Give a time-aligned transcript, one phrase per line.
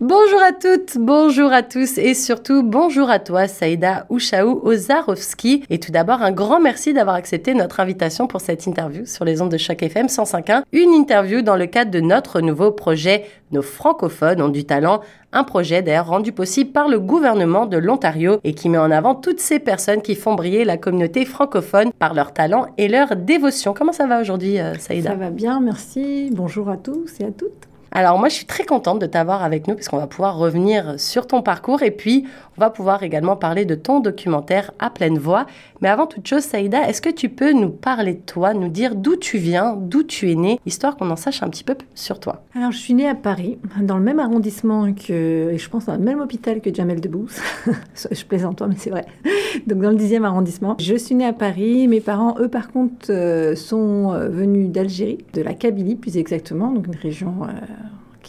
[0.00, 5.62] Bonjour à toutes, bonjour à tous et surtout bonjour à toi Saïda Ouchaou Ozarovski.
[5.68, 9.42] Et tout d'abord un grand merci d'avoir accepté notre invitation pour cette interview sur les
[9.42, 10.62] ondes de Choc FM 105.1.
[10.72, 15.44] Une interview dans le cadre de notre nouveau projet Nos francophones ont du talent, un
[15.44, 19.40] projet d'ailleurs rendu possible par le gouvernement de l'Ontario et qui met en avant toutes
[19.40, 23.74] ces personnes qui font briller la communauté francophone par leur talent et leur dévotion.
[23.74, 25.10] Comment ça va aujourd'hui euh, Saïda?
[25.10, 26.30] Ça va bien, merci.
[26.32, 27.69] Bonjour à tous et à toutes.
[27.92, 31.26] Alors moi, je suis très contente de t'avoir avec nous puisqu'on va pouvoir revenir sur
[31.26, 31.82] ton parcours.
[31.82, 32.26] Et puis
[32.60, 35.46] on va pouvoir également parler de ton documentaire à pleine voix.
[35.80, 38.96] Mais avant toute chose, Saïda, est-ce que tu peux nous parler de toi, nous dire
[38.96, 42.20] d'où tu viens, d'où tu es née, histoire qu'on en sache un petit peu sur
[42.20, 42.42] toi?
[42.54, 45.94] Alors je suis née à Paris, dans le même arrondissement que, et je pense dans
[45.94, 47.40] le même hôpital que Jamel Debbouze.
[48.10, 49.06] je plaisante toi, mais c'est vrai.
[49.66, 50.76] Donc dans le 10e arrondissement.
[50.78, 51.88] Je suis née à Paris.
[51.88, 56.70] Mes parents, eux par contre, euh, sont euh, venus d'Algérie, de la Kabylie plus exactement,
[56.72, 57.36] donc une région...
[57.44, 57.52] Euh,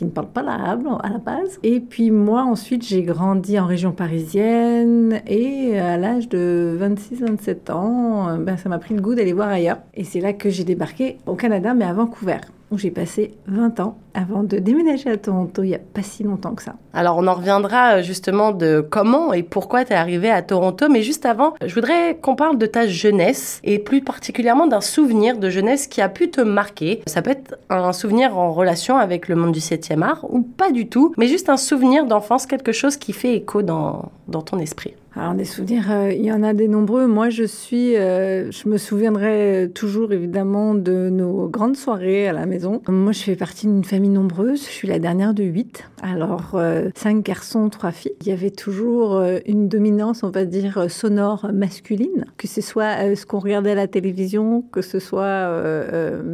[0.02, 1.60] qui ne parle pas l'arabe à la base.
[1.62, 8.36] Et puis moi, ensuite, j'ai grandi en région parisienne et à l'âge de 26-27 ans,
[8.40, 9.78] ben, ça m'a pris le goût d'aller voir ailleurs.
[9.94, 12.40] Et c'est là que j'ai débarqué au Canada, mais à Vancouver
[12.72, 16.23] où j'ai passé 20 ans avant de déménager à Toronto il n'y a pas si
[16.23, 16.75] longtemps que ça.
[16.94, 20.89] Alors on en reviendra euh, justement de comment et pourquoi tu es arrivé à Toronto,
[20.89, 25.38] mais juste avant, je voudrais qu'on parle de ta jeunesse et plus particulièrement d'un souvenir
[25.38, 27.02] de jeunesse qui a pu te marquer.
[27.08, 30.72] Ça peut être un souvenir en relation avec le monde du 7e art ou pas
[30.72, 34.59] du tout, mais juste un souvenir d'enfance, quelque chose qui fait écho dans, dans ton
[34.59, 34.94] esprit.
[35.14, 37.06] Alors des souvenirs, euh, il y en a des nombreux.
[37.06, 42.45] Moi, je suis, euh, je me souviendrai toujours évidemment de nos grandes soirées à la
[42.45, 42.81] maison.
[42.88, 44.64] Moi, je fais partie d'une famille nombreuse.
[44.66, 45.84] Je suis la dernière de huit.
[46.02, 48.14] Alors euh, cinq garçons, trois filles.
[48.22, 53.26] Il y avait toujours une dominance, on va dire sonore masculine, que ce soit ce
[53.26, 55.61] qu'on regardait à la télévision, que ce soit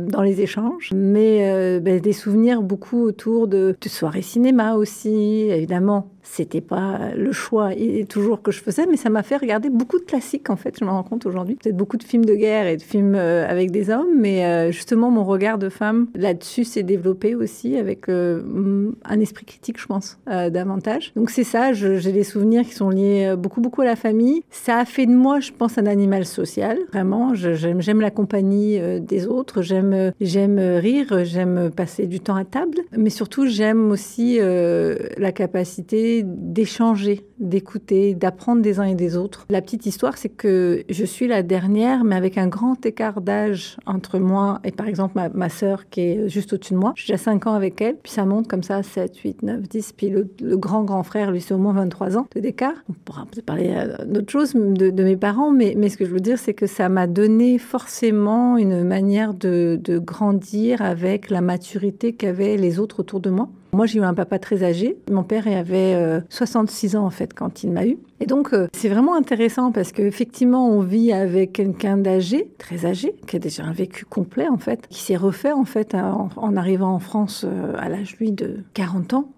[0.08, 6.10] dans les échanges, mais ben, des souvenirs beaucoup autour de, de soirées cinéma aussi, évidemment
[6.30, 9.98] c'était pas le choix et toujours que je faisais, mais ça m'a fait regarder beaucoup
[9.98, 10.78] de classiques en fait.
[10.80, 13.48] Je me rends compte aujourd'hui, peut-être beaucoup de films de guerre et de films euh,
[13.50, 18.10] avec des hommes, mais euh, justement mon regard de femme là-dessus s'est développé aussi avec
[18.10, 21.12] euh, un esprit critique, je pense, davantage.
[21.16, 24.44] Donc c'est ça, j'ai des souvenirs qui sont liés beaucoup beaucoup à la famille.
[24.50, 26.78] Ça a fait de moi, je pense, un animal social.
[26.92, 32.78] Vraiment, j'aime la compagnie des autres, j'aime j'aime rire, j'aime passer du temps à table,
[32.96, 39.46] mais surtout j'aime aussi la capacité d'échanger, d'écouter, d'apprendre des uns et des autres.
[39.50, 43.78] La petite histoire, c'est que je suis la dernière, mais avec un grand écart d'âge
[43.86, 46.94] entre moi et par exemple ma, ma sœur qui est juste au-dessus de moi.
[46.96, 49.94] J'ai déjà 5 ans avec elle, puis ça monte comme ça, 7, 8, 9, 10.
[49.94, 50.28] Puis le,
[50.58, 52.76] grand grand frère, lui, c'est au moins 23 ans d'écart.
[52.90, 56.12] On pourra peut-être parler euh, d'autres choses de, mes parents, mais, mais ce que je
[56.12, 61.42] veux dire, c'est que ça m'a donné forcément une manière de, de grandir avec la
[61.42, 63.50] maturité qu'avaient les autres autour de moi.
[63.78, 64.98] Moi, j'ai eu un papa très âgé.
[65.12, 68.00] Mon père avait 66 euh, ans, en fait, quand il m'a eu.
[68.20, 73.14] Et donc, euh, c'est vraiment intéressant parce qu'effectivement, on vit avec quelqu'un d'âgé, très âgé,
[73.28, 76.92] qui a déjà un vécu complet, en fait, qui s'est refait, en fait, en, arrivant
[76.92, 79.30] en France euh, à l'âge, lui, de 40 ans.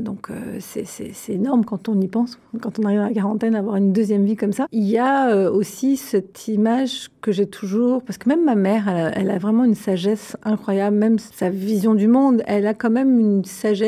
[0.00, 0.28] donc,
[0.60, 0.86] c'est
[1.28, 2.38] énorme quand on y pense.
[2.62, 4.68] Quand on arrive à la quarantaine, avoir une deuxième vie comme ça.
[4.72, 8.96] Il y a aussi cette image que j'ai toujours, parce que même ma mère, elle
[8.96, 12.90] a, elle a vraiment une sagesse incroyable, même sa vision du monde, elle a quand
[12.90, 13.81] même une sagesse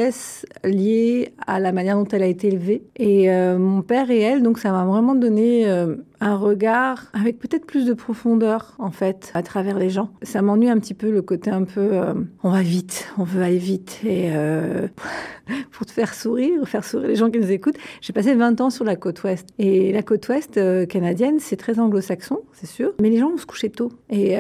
[0.65, 2.82] liée à la manière dont elle a été élevée.
[2.97, 7.38] Et euh, mon père et elle, donc ça m'a vraiment donné euh, un regard avec
[7.38, 10.10] peut-être plus de profondeur en fait à travers les gens.
[10.22, 13.42] Ça m'ennuie un petit peu le côté un peu euh, on va vite, on veut
[13.42, 14.88] aller vite et euh,
[15.72, 17.76] pour te faire sourire, faire sourire les gens qui nous écoutent.
[18.00, 21.56] J'ai passé 20 ans sur la côte ouest et la côte ouest euh, canadienne c'est
[21.56, 23.92] très anglo-saxon, c'est sûr, mais les gens vont se coucher tôt.
[24.10, 24.36] Et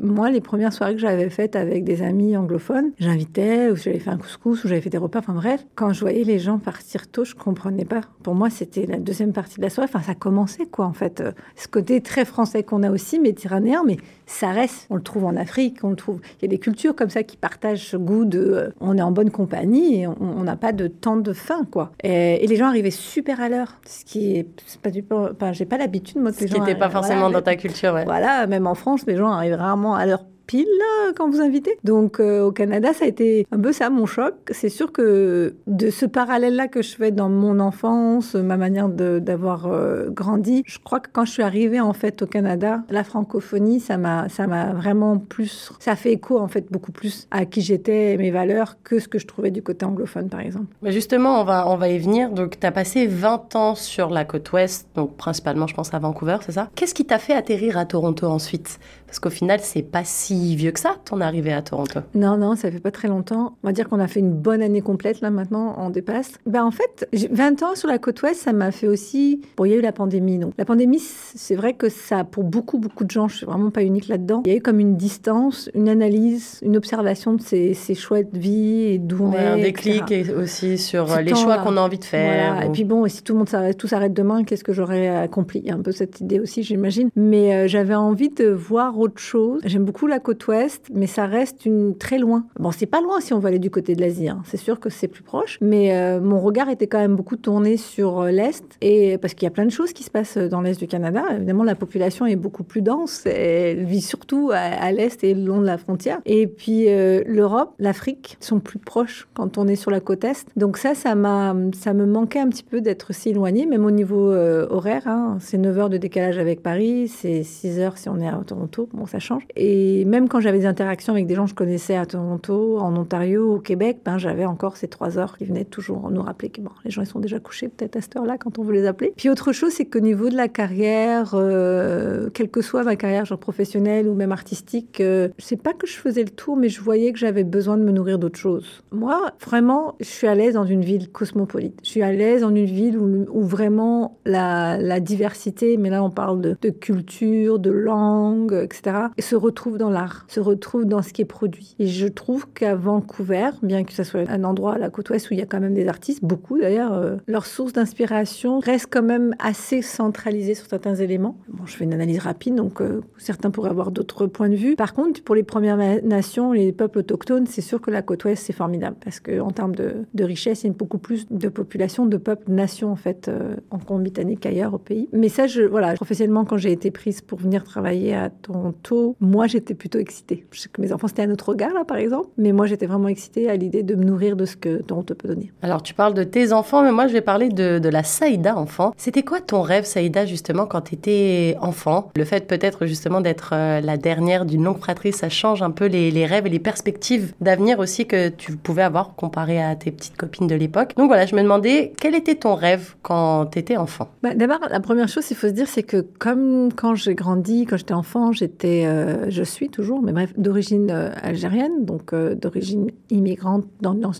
[0.00, 4.10] moi les premières soirées que j'avais faites avec des amis anglophones, j'invitais ou j'avais fait
[4.10, 7.08] un couscous ou j'avais fait des repas, enfin bref, quand je voyais les gens partir
[7.08, 8.02] tôt, je comprenais pas.
[8.22, 11.07] Pour moi c'était la deuxième partie de la soirée, enfin ça commençait quoi en fait
[11.20, 13.96] euh, ce côté très français qu'on a aussi, méditerranéen, mais
[14.26, 16.20] ça reste, on le trouve en Afrique, on le trouve.
[16.38, 19.02] Il y a des cultures comme ça qui partagent ce goût de euh, on est
[19.02, 21.92] en bonne compagnie et on n'a pas de temps de faim, quoi.
[22.02, 24.46] Et, les gens arrivaient super à l'heure, ce qui est,
[24.82, 26.54] pas du enfin, j'ai pas l'habitude, moi, que les gens.
[26.54, 28.04] Ce qui n'était pas forcément dans ta culture, ouais.
[28.04, 30.66] Voilà, même en France, les gens arrivent rarement à l'heure pile
[31.14, 31.78] quand vous invitez.
[31.84, 34.34] Donc au Canada, ça a été un peu ça mon choc.
[34.50, 39.68] C'est sûr que de ce parallèle-là que je fais dans mon enfance, ma manière d'avoir
[40.08, 43.98] grandi, je crois que quand je suis arrivée en fait au Canada, la francophonie, ça
[43.98, 48.16] m'a ça m'a vraiment plus, ça fait écho en fait beaucoup plus à qui j'étais,
[48.16, 50.66] mes valeurs, que ce que je trouvais du côté anglophone par exemple.
[50.80, 52.30] Mais justement, on va on va y venir.
[52.30, 55.98] Donc tu as passé 20 ans sur la côte ouest, donc principalement je pense à
[55.98, 56.70] Vancouver, c'est ça?
[56.74, 58.78] Qu'est-ce qui t'a fait atterrir à Toronto ensuite?
[59.06, 62.00] Parce qu'au final, c'est pas si vieux que ça ton arrivée à Toronto.
[62.14, 63.56] Non non, ça fait pas très longtemps.
[63.62, 66.32] On va dire qu'on a fait une bonne année complète là maintenant, on dépasse.
[66.46, 69.72] Ben en fait, 20 ans sur la côte ouest, ça m'a fait aussi bon, il
[69.72, 70.52] y a eu la pandémie donc.
[70.58, 73.82] La pandémie, c'est vrai que ça pour beaucoup beaucoup de gens, je suis vraiment pas
[73.82, 74.42] unique là-dedans.
[74.46, 78.22] Il y a eu comme une distance, une analyse, une observation de ces, ces choix
[78.22, 79.38] de vie et d'où on est.
[79.38, 82.62] Un déclic et aussi sur les choix qu'on a envie de faire.
[82.62, 85.60] Et puis bon, si tout le monde s'arrête, tout s'arrête demain, qu'est-ce que j'aurais accompli?
[85.60, 87.10] Il y a un peu cette idée aussi, j'imagine.
[87.16, 89.60] Mais euh, j'avais envie de voir autre chose.
[89.64, 92.46] J'aime beaucoup la côte ouest, mais ça reste une très loin.
[92.58, 94.28] Bon, c'est pas loin si on va aller du côté de l'Asie.
[94.28, 94.42] Hein.
[94.44, 97.76] C'est sûr que c'est plus proche, mais euh, mon regard était quand même beaucoup tourné
[97.76, 100.60] sur euh, l'est et parce qu'il y a plein de choses qui se passent dans
[100.60, 101.24] l'est du Canada.
[101.34, 103.24] Évidemment, la population est beaucoup plus dense.
[103.26, 106.20] Elle vit surtout à, l'est et le long de la frontière.
[106.26, 110.46] Et puis l'Europe, l'Afrique sont plus proches quand on est sur la côte est.
[110.56, 113.90] Donc ça, ça m'a, ça me manquait un petit peu d'être si éloigné, même au
[113.90, 115.06] niveau euh, horaire.
[115.06, 115.38] Hein.
[115.40, 118.88] C'est 9 heures de décalage avec Paris, c'est 6 heures si on est à Toronto.
[118.92, 119.46] Bon, ça change.
[119.56, 122.96] Et même quand j'avais des interactions avec des gens que je connaissais à Toronto, en
[122.96, 126.60] Ontario, au Québec, ben, j'avais encore ces 3 heures qui venaient toujours nous rappeler que
[126.60, 128.86] bon, les gens ils sont déjà couchés peut-être à cette heure-là quand on veut les
[128.86, 129.12] appeler.
[129.16, 133.24] Puis autre chose, c'est qu'au niveau de la carrière, euh, quelle que soit ma carrière
[133.26, 136.68] genre professionnelle ou même artistique, euh, je sais pas que je faisais le tour, mais
[136.68, 138.82] je voyais que j'avais besoin de me nourrir d'autres choses.
[138.90, 141.78] Moi, vraiment, je suis à l'aise dans une ville cosmopolite.
[141.84, 146.40] Je suis à l'aise dans une ville où, vraiment la, diversité, mais là on parle
[146.40, 148.96] de, culture, de langue, etc.,
[149.28, 149.90] se retrouve dans
[150.28, 151.74] se retrouve dans ce qui est produit.
[151.78, 155.30] Et je trouve qu'à Vancouver, bien que ce soit un endroit à la côte ouest
[155.30, 158.88] où il y a quand même des artistes, beaucoup d'ailleurs, euh, leur source d'inspiration reste
[158.90, 161.38] quand même assez centralisée sur certains éléments.
[161.48, 164.76] Bon, je fais une analyse rapide, donc euh, certains pourraient avoir d'autres points de vue.
[164.76, 168.44] Par contre, pour les Premières Nations, les peuples autochtones, c'est sûr que la côte ouest,
[168.44, 172.16] c'est formidable parce qu'en termes de, richesse, il y a beaucoup plus de population, de
[172.16, 175.08] peuples, nations en fait, euh, en Colombie-Britannique qu'ailleurs au pays.
[175.12, 179.46] Mais ça, je, voilà, professionnellement, quand j'ai été prise pour venir travailler à Toronto, moi,
[179.46, 180.44] j'étais plutôt excitée.
[180.50, 182.86] Je sais que mes enfants, c'était un autre regard, là, par exemple, mais moi, j'étais
[182.86, 185.52] vraiment excitée à l'idée de me nourrir de ce que Toronto peut donner.
[185.62, 188.56] Alors, tu parles de tes enfants, mais moi, je vais parler de, de la Saïda
[188.56, 188.92] enfant.
[188.96, 192.10] C'était quoi ton rêve, Saïda, justement, quand tu étais enfant?
[192.16, 195.86] Le fait peut-être justement d'être euh, la dernière d'une longue fratrie, ça change un peu
[195.86, 199.90] les, les rêves et les perspectives d'avenir aussi que tu pouvais avoir comparé à tes
[199.90, 200.92] petites copines de l'époque.
[200.96, 204.08] Donc voilà, je me demandais quel était ton rêve quand tu étais enfant?
[204.22, 207.66] Bah, D'abord, la première chose, il faut se dire, c'est que comme quand j'ai grandi,
[207.66, 212.34] quand j'étais enfant, j'étais, euh, je suis toujours, mais bref, d'origine euh, algérienne, donc euh,
[212.34, 213.64] d'origine immigrante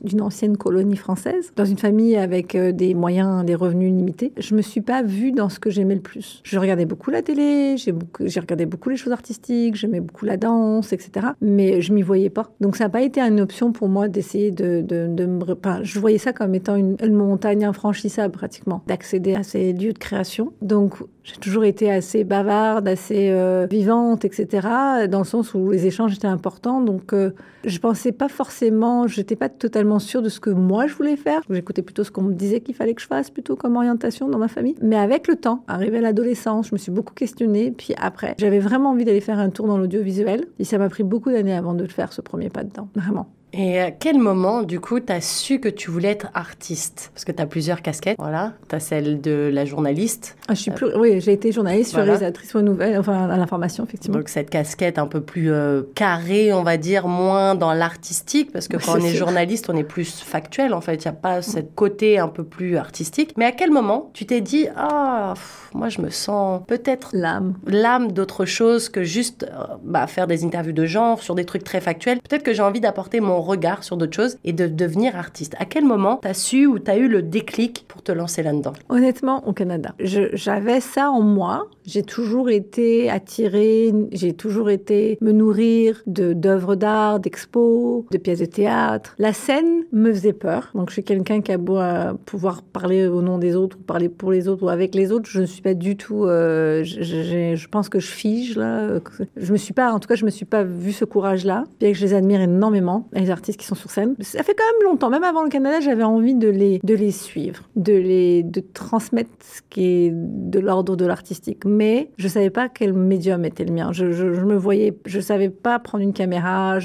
[0.05, 4.32] d'une ancienne colonie française, dans une famille avec des moyens, des revenus limités.
[4.37, 6.40] Je me suis pas vue dans ce que j'aimais le plus.
[6.44, 10.93] Je regardais beaucoup la télé, j'ai regardé beaucoup les choses artistiques, j'aimais beaucoup la danse,
[10.93, 11.28] etc.
[11.40, 12.52] Mais je m'y voyais pas.
[12.61, 15.43] Donc ça n'a pas été une option pour moi d'essayer de, de, de me...
[15.52, 19.99] Enfin, je voyais ça comme étant une, montagne infranchissable pratiquement, d'accéder à ces lieux de
[19.99, 20.52] création.
[20.62, 24.66] Donc j'ai toujours été assez bavarde, assez euh, vivante, etc.,
[25.10, 26.80] dans le sens où les échanges étaient importants.
[26.80, 27.32] Donc euh,
[27.64, 31.42] je pensais pas forcément, j'étais pas totalement sûre de ce que moi je voulais faire.
[31.50, 34.38] J'écoutais plutôt ce qu'on me disait qu'il fallait que je fasse, plutôt comme orientation dans
[34.38, 34.76] ma famille.
[34.80, 37.72] Mais avec le temps, arrivé à l'adolescence, je me suis beaucoup questionnée.
[37.76, 40.46] Puis après, j'avais vraiment envie d'aller faire un tour dans l'audiovisuel.
[40.58, 43.26] Et ça m'a pris beaucoup d'années avant de faire, ce premier pas dedans, vraiment.
[43.53, 47.11] Et à quel moment, du coup, tu as su que tu voulais être artiste?
[47.14, 48.52] Parce que tu as plusieurs casquettes, voilà.
[48.69, 50.37] Tu as celle de la journaliste.
[50.49, 50.95] Ah, je suis plus...
[50.97, 52.12] Oui, j'ai été journaliste, voilà.
[52.12, 54.19] réalisatrice aux nouvelles, enfin à l'information, effectivement.
[54.19, 58.69] Donc cette casquette un peu plus euh, carrée, on va dire, moins dans l'artistique, parce
[58.69, 60.97] que quand on est journaliste, on est plus factuel, en fait.
[61.05, 63.33] Il n'y a pas ce côté un peu plus artistique.
[63.37, 65.35] Mais à quel moment tu t'es dit, ah,
[65.75, 67.11] moi je me sens peut-être...
[67.12, 67.55] L'âme.
[67.67, 71.64] L'âme d'autre chose que juste euh, bah, faire des interviews de genre sur des trucs
[71.64, 72.21] très factuels.
[72.21, 75.54] Peut-être que j'ai envie d'apporter mon regard sur d'autres choses et de devenir artiste.
[75.59, 78.73] À quel moment t'as su ou t'as eu le déclic pour te lancer là-dedans?
[78.88, 79.95] Honnêtement, au Canada.
[79.99, 81.68] J'avais ça en moi.
[81.85, 88.45] J'ai toujours été attirée, j'ai toujours été me nourrir d'œuvres d'art, d'expos, de pièces de
[88.45, 89.14] théâtre.
[89.18, 90.71] La scène me faisait peur.
[90.75, 93.83] Donc je suis quelqu'un qui a beau euh, pouvoir parler au nom des autres, ou
[93.83, 95.28] parler pour les autres ou avec les autres.
[95.30, 96.26] Je ne suis pas du tout.
[96.26, 98.99] Euh, je pense que je fige là.
[99.37, 101.92] Je me suis pas, en tout cas, je me suis pas vu ce courage-là, bien
[101.92, 103.09] que je les admire énormément.
[103.28, 104.14] Les artistes qui sont sur scène.
[104.20, 107.11] Ça fait quand même longtemps, même avant le Canada, j'avais envie de les, de les
[107.11, 111.64] suivre, de les de transmettre ce qui est de l'ordre de l'artistique.
[111.64, 113.90] Mais je savais pas quel médium était le mien.
[113.92, 116.78] Je, je, me voyais, je savais pas prendre une caméra.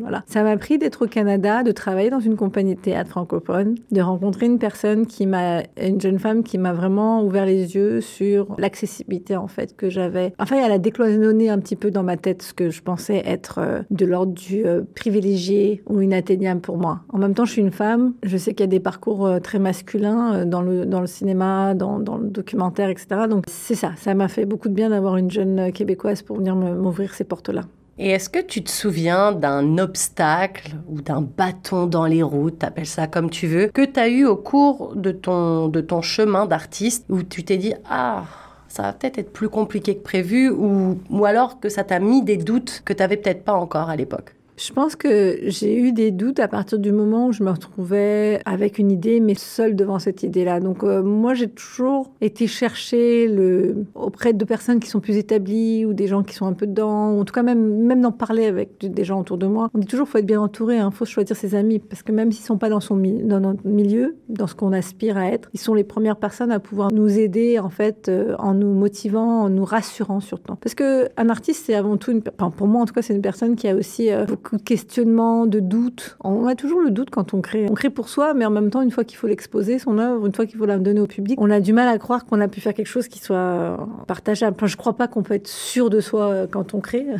[0.00, 0.22] Voilà.
[0.26, 4.00] Ça m'a pris d'être au Canada, de travailler dans une compagnie de théâtre francophone, de
[4.00, 8.54] rencontrer une personne qui m'a, une jeune femme qui m'a vraiment ouvert les yeux sur
[8.58, 10.32] l'accessibilité en fait que j'avais.
[10.38, 13.58] Enfin, elle a décloisonné un petit peu dans ma tête ce que je pensais être
[13.58, 17.00] euh, de l'ordre du euh, privilégié ou inatteignable pour moi.
[17.10, 18.14] En même temps, je suis une femme.
[18.22, 21.74] Je sais qu'il y a des parcours euh, très masculins dans le dans le cinéma,
[21.74, 23.22] dans, dans le documentaire, etc.
[23.28, 23.92] Donc c'est ça.
[23.96, 27.62] Ça m'a fait beaucoup de bien d'avoir une jeune québécoise pour venir m'ouvrir ces portes-là.
[28.02, 32.86] Et est-ce que tu te souviens d'un obstacle ou d'un bâton dans les routes, appelle
[32.86, 36.46] ça comme tu veux, que tu as eu au cours de ton, de ton chemin
[36.46, 38.24] d'artiste où tu t'es dit Ah,
[38.68, 42.22] ça va peut-être être plus compliqué que prévu ou, ou alors que ça t'a mis
[42.22, 44.34] des doutes que tu n'avais peut-être pas encore à l'époque?
[44.60, 48.40] Je pense que j'ai eu des doutes à partir du moment où je me retrouvais
[48.44, 50.60] avec une idée, mais seule devant cette idée-là.
[50.60, 53.86] Donc euh, moi, j'ai toujours été chercher le...
[53.94, 57.12] auprès de personnes qui sont plus établies ou des gens qui sont un peu dedans,
[57.12, 59.70] ou en tout cas même, même d'en parler avec des gens autour de moi.
[59.72, 60.90] On dit toujours qu'il faut être bien entouré, il hein.
[60.90, 64.16] faut choisir ses amis, parce que même s'ils ne sont pas dans, son notre milieu,
[64.28, 67.58] dans ce qu'on aspire à être, ils sont les premières personnes à pouvoir nous aider
[67.58, 70.54] en fait euh, en nous motivant, en nous rassurant surtout.
[70.56, 72.22] Parce qu'un artiste, c'est avant tout une...
[72.38, 74.62] Enfin, pour moi en tout cas, c'est une personne qui a aussi euh, beaucoup de
[74.62, 76.16] questionnements, de doutes.
[76.22, 77.66] On a toujours le doute quand on crée.
[77.70, 80.26] On crée pour soi, mais en même temps, une fois qu'il faut l'exposer, son œuvre,
[80.26, 82.40] une fois qu'il faut la donner au public, on a du mal à croire qu'on
[82.40, 83.76] a pu faire quelque chose qui soit
[84.06, 84.56] partageable.
[84.56, 87.06] Enfin, je crois pas qu'on peut être sûr de soi euh, quand on crée.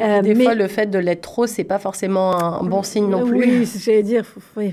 [0.00, 3.24] Euh, Des fois, le fait de l'être trop, c'est pas forcément un bon signe non
[3.26, 3.38] plus.
[3.38, 4.24] Oui, j'allais dire,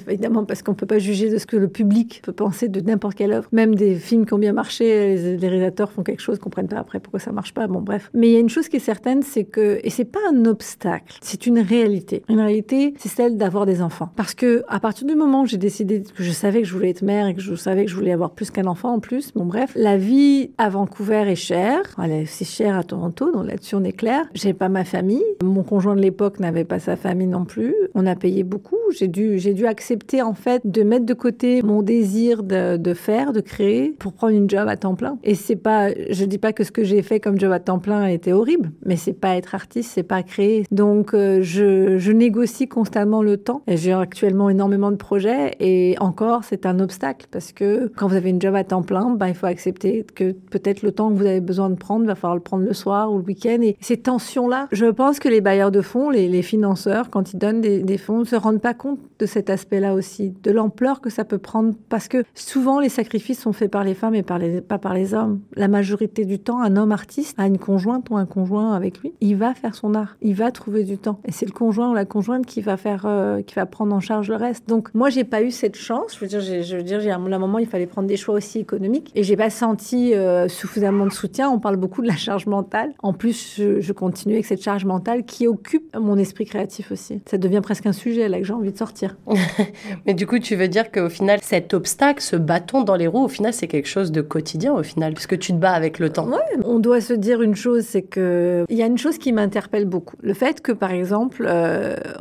[0.08, 3.16] évidemment, parce qu'on peut pas juger de ce que le public peut penser de n'importe
[3.16, 3.48] quelle œuvre.
[3.52, 7.00] Même des films qui ont bien marché, les, réalisateurs font quelque chose, comprennent pas après
[7.00, 7.68] pourquoi ça marche pas?
[7.68, 8.10] Bon, bref.
[8.14, 10.46] Mais il y a une chose qui est certaine, c'est que, et c'est pas un
[10.46, 14.10] obstacle, c'est une réalité une réalité, c'est celle d'avoir des enfants.
[14.16, 16.90] Parce que à partir du moment où j'ai décidé que je savais que je voulais
[16.90, 19.34] être mère et que je savais que je voulais avoir plus qu'un enfant en plus,
[19.34, 21.82] bon bref, la vie à Vancouver est chère.
[22.04, 24.26] Elle est aussi chère à Toronto, donc là-dessus on est clair.
[24.34, 25.24] J'ai pas ma famille.
[25.44, 27.76] Mon conjoint de l'époque n'avait pas sa famille non plus.
[27.94, 28.78] On a payé beaucoup.
[28.92, 33.34] J'ai dû, j'ai dû accepter en fait de mettre de côté mon désir de, faire,
[33.34, 35.18] de créer, pour prendre une job à temps plein.
[35.24, 37.80] Et c'est pas, je dis pas que ce que j'ai fait comme job à temps
[37.80, 40.66] plein était horrible, mais c'est pas être artiste, c'est pas créer.
[40.72, 43.62] Donc euh, je, je négocie constamment le temps.
[43.68, 48.30] J'ai actuellement énormément de projets et encore, c'est un obstacle parce que quand vous avez
[48.30, 51.26] une job à temps plein, ben, il faut accepter que peut-être le temps que vous
[51.26, 53.60] avez besoin de prendre, va falloir le prendre le soir ou le week-end.
[53.62, 57.62] Et ces tensions-là, je pense que les bailleurs de fonds, les, financeurs, quand ils donnent
[57.62, 61.24] des, fonds, ne se rendent pas compte de cet aspect-là aussi, de l'ampleur que ça
[61.24, 64.62] peut prendre parce que souvent les sacrifices sont faits par les femmes et par les,
[64.62, 65.42] pas par les hommes.
[65.56, 69.14] La majorité du temps, un homme artiste a une conjointe ou un conjoint avec lui,
[69.22, 71.20] il va faire son art, il va trouver du temps.
[71.26, 74.00] Et c'est le conjoint ou la conjointe qui va faire, euh, qui va prendre en
[74.00, 74.68] charge le reste.
[74.68, 76.16] Donc moi, j'ai pas eu cette chance.
[76.16, 78.60] Je veux dire, je veux dire, j'ai un moment, il fallait prendre des choix aussi
[78.60, 81.50] économiques et j'ai pas senti euh, suffisamment de soutien.
[81.50, 82.94] On parle beaucoup de la charge mentale.
[83.02, 87.22] En plus, je, continue avec cette charge mentale qui occupe mon esprit créatif aussi.
[87.30, 89.18] Ça devient presque un sujet là que j'ai envie de sortir.
[90.06, 93.26] Mais du coup, tu veux dire qu'au final, cet obstacle, ce bâton dans les roues,
[93.26, 96.10] au final, c'est quelque chose de quotidien au final, puisque tu te bats avec le
[96.10, 96.28] temps.
[96.28, 99.34] Ouais, on doit se dire une chose, c'est que il y a une chose qui
[99.34, 100.16] m'interpelle beaucoup.
[100.22, 101.61] Le fait que, par exemple, euh,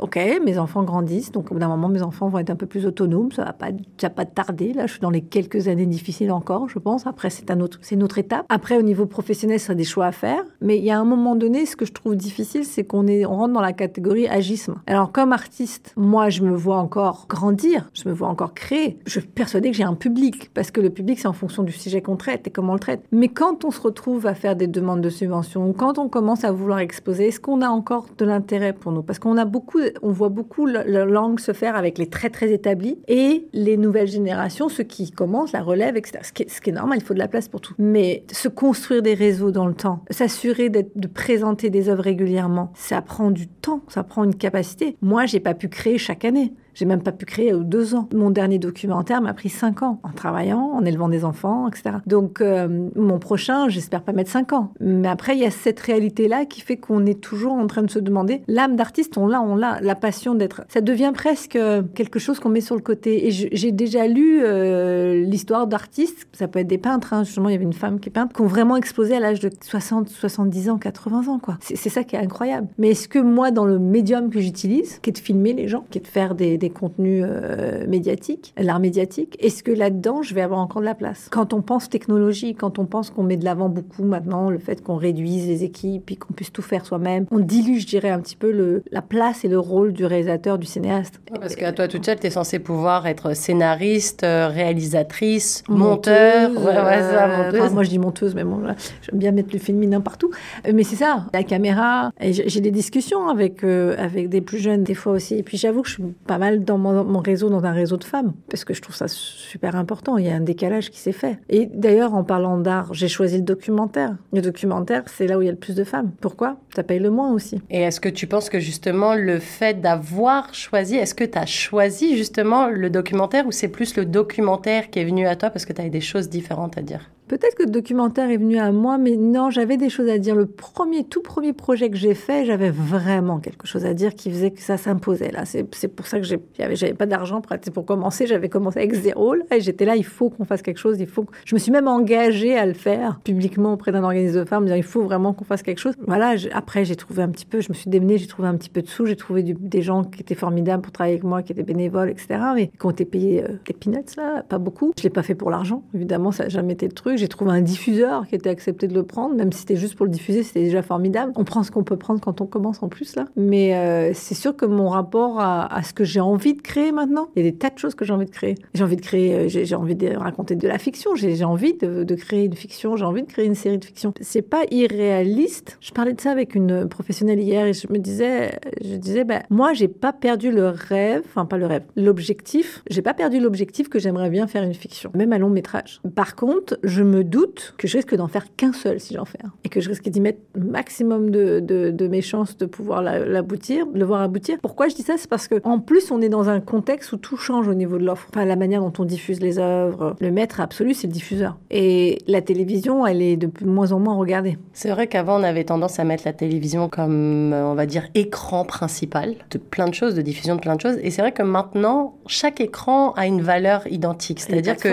[0.01, 2.65] ok, mes enfants grandissent, donc au bout d'un moment, mes enfants vont être un peu
[2.65, 3.31] plus autonomes.
[3.31, 3.67] Ça va pas,
[3.97, 4.73] ça va pas tarder.
[4.73, 7.07] Là, je suis dans les quelques années difficiles encore, je pense.
[7.07, 8.45] Après, c'est un autre, c'est une autre étape.
[8.49, 10.43] Après, au niveau professionnel, ça a des choix à faire.
[10.61, 13.25] Mais il y a un moment donné, ce que je trouve difficile, c'est qu'on est,
[13.25, 14.75] on rentre dans la catégorie agisme.
[14.87, 18.99] Alors, comme artiste, moi, je me vois encore grandir, je me vois encore créer.
[19.05, 21.71] Je suis persuadée que j'ai un public, parce que le public, c'est en fonction du
[21.71, 23.03] sujet qu'on traite et comment on le traite.
[23.11, 26.43] Mais quand on se retrouve à faire des demandes de subventions, ou quand on commence
[26.43, 29.03] à vouloir exposer, est-ce qu'on a encore de l'intérêt pour nous?
[29.03, 32.51] Parce qu'on a beaucoup, on voit beaucoup la, langue se faire avec les très très
[32.51, 36.19] établis et les nouvelles générations, ceux qui commencent, la relève, etc.
[36.23, 37.73] Ce qui, est, ce qui est normal, il faut de la place pour tout.
[37.77, 43.01] Mais se construire des réseaux dans le temps, s'assurer de présenter des œuvres régulièrement, ça
[43.01, 44.97] prend du temps, ça prend une capacité.
[45.01, 46.53] Moi, j'ai pas pu créer chaque année.
[46.73, 48.07] J'ai même pas pu créer deux ans.
[48.13, 51.97] Mon dernier documentaire m'a pris cinq ans en travaillant, en élevant des enfants, etc.
[52.07, 54.73] Donc euh, mon prochain, j'espère pas mettre cinq ans.
[54.79, 57.89] Mais après, il y a cette réalité-là qui fait qu'on est toujours en train de
[57.89, 60.63] se demander l'âme d'artiste, on l'a, on l'a, la passion d'être.
[60.69, 61.57] Ça devient presque
[61.95, 63.27] quelque chose qu'on met sur le côté.
[63.27, 66.27] Et j'ai déjà lu euh, l'histoire d'artistes.
[66.33, 67.13] Ça peut être des peintres.
[67.13, 67.23] Hein.
[67.23, 69.39] Justement, il y avait une femme qui est peintre, qui ont vraiment explosé à l'âge
[69.39, 71.57] de 60, 70 ans, 80 ans, quoi.
[71.61, 72.67] C'est ça qui est incroyable.
[72.77, 75.85] Mais est-ce que moi, dans le médium que j'utilise, qui est de filmer les gens,
[75.89, 79.35] qui est de faire des des contenus euh, médiatiques, l'art médiatique.
[79.39, 81.27] Est-ce que là-dedans, je vais avoir encore de la place?
[81.31, 84.81] Quand on pense technologie, quand on pense qu'on met de l'avant beaucoup maintenant le fait
[84.83, 88.19] qu'on réduise les équipes et qu'on puisse tout faire soi-même, on dilue, je dirais, un
[88.19, 91.19] petit peu le, la place et le rôle du réalisateur, du cinéaste.
[91.33, 96.51] parce qu'à toi toute seule, tu es censée pouvoir être scénariste, euh, réalisatrice, monteur.
[96.51, 98.61] Monteuse, euh, moi, je dis monteuse, mais bon,
[99.01, 100.29] j'aime bien mettre le féminin partout.
[100.71, 102.11] Mais c'est ça, la caméra.
[102.21, 105.35] J'ai des discussions avec, avec des plus jeunes, des fois aussi.
[105.35, 108.03] Et puis, j'avoue que je suis pas mal dans mon, réseau, dans un réseau de
[108.03, 110.17] femmes, parce que je trouve ça super important.
[110.17, 111.39] Il y a un décalage qui s'est fait.
[111.49, 114.15] Et d'ailleurs, en parlant d'art, j'ai choisi le documentaire.
[114.33, 116.11] Le documentaire, c'est là où il y a le plus de femmes.
[116.21, 116.57] Pourquoi?
[116.75, 117.61] Ça paye le moins aussi.
[117.69, 121.45] Et est-ce que tu penses que justement, le fait d'avoir choisi, est-ce que tu as
[121.45, 125.65] choisi justement le documentaire ou c'est plus le documentaire qui est venu à toi parce
[125.65, 127.09] que tu avais des choses différentes à dire?
[127.31, 130.35] Peut-être que le documentaire est venu à moi, mais non, j'avais des choses à dire.
[130.35, 134.29] Le premier, tout premier projet que j'ai fait, j'avais vraiment quelque chose à dire qui
[134.29, 135.31] faisait que ça s'imposait.
[135.31, 137.41] Là, c'est pour ça que j'avais, pas d'argent
[137.73, 138.27] pour commencer.
[138.27, 139.35] J'avais commencé avec zéro.
[139.59, 140.99] J'étais là, il faut qu'on fasse quelque chose.
[140.99, 141.25] Il faut.
[141.45, 144.75] Je me suis même engagée à le faire publiquement auprès d'un organisme de femmes, disant
[144.75, 145.93] il faut vraiment qu'on fasse quelque chose.
[146.05, 146.35] Voilà.
[146.51, 147.61] après, j'ai trouvé un petit peu.
[147.61, 149.05] Je me suis démenée, j'ai trouvé un petit peu de sous.
[149.05, 152.41] J'ai trouvé des gens qui étaient formidables pour travailler avec moi, qui étaient bénévoles, etc.
[152.55, 154.91] Mais qui ont été payés euh, des peanuts là, pas beaucoup.
[154.97, 155.81] Je l'ai pas fait pour l'argent.
[155.95, 158.93] Évidemment, ça n'a jamais été le truc j'ai trouvé un diffuseur qui était accepté de
[158.95, 161.31] le prendre, même si c'était juste pour le diffuser, c'était déjà formidable.
[161.35, 163.25] On prend ce qu'on peut prendre quand on commence en plus là.
[163.35, 167.29] Mais euh, c'est sûr que mon rapport à, ce que j'ai envie de créer maintenant,
[167.35, 168.55] il y a des tas de choses que j'ai envie de créer.
[168.73, 172.15] J'ai envie de créer, euh, j'ai envie de raconter de la fiction, j'ai envie de,
[172.15, 174.13] créer une fiction, j'ai envie de créer une série de fiction.
[174.19, 175.77] C'est pas irréaliste.
[175.79, 179.43] Je parlais de ça avec une professionnelle hier et je me disais, je disais, ben,
[179.49, 182.83] moi j'ai pas perdu le rêve, enfin pas le rêve, l'objectif.
[182.89, 186.01] J'ai pas perdu l'objectif que j'aimerais bien faire une fiction, même à long métrage.
[186.15, 189.39] Par contre, je me doute que je risque d'en faire qu'un seul si j'en fais
[189.43, 189.51] un.
[189.63, 194.05] Et que je risque d'y mettre maximum de, de, mes chances de pouvoir l'aboutir, le
[194.05, 194.57] voir aboutir.
[194.61, 195.15] Pourquoi je dis ça?
[195.17, 197.97] C'est parce que en plus, on est dans un contexte où tout change au niveau
[197.97, 198.27] de l'offre.
[198.33, 200.15] Enfin, la manière dont on diffuse les œuvres.
[200.19, 201.57] Le maître absolu, c'est le diffuseur.
[201.69, 204.57] Et la télévision, elle est de moins en moins regardée.
[204.73, 208.65] C'est vrai qu'avant, on avait tendance à mettre la télévision comme, on va dire, écran
[208.65, 210.97] principal de plein de choses, de diffusion de plein de choses.
[211.01, 214.39] Et c'est vrai que maintenant, chaque écran a une valeur identique.
[214.39, 214.89] C'est-à-dire que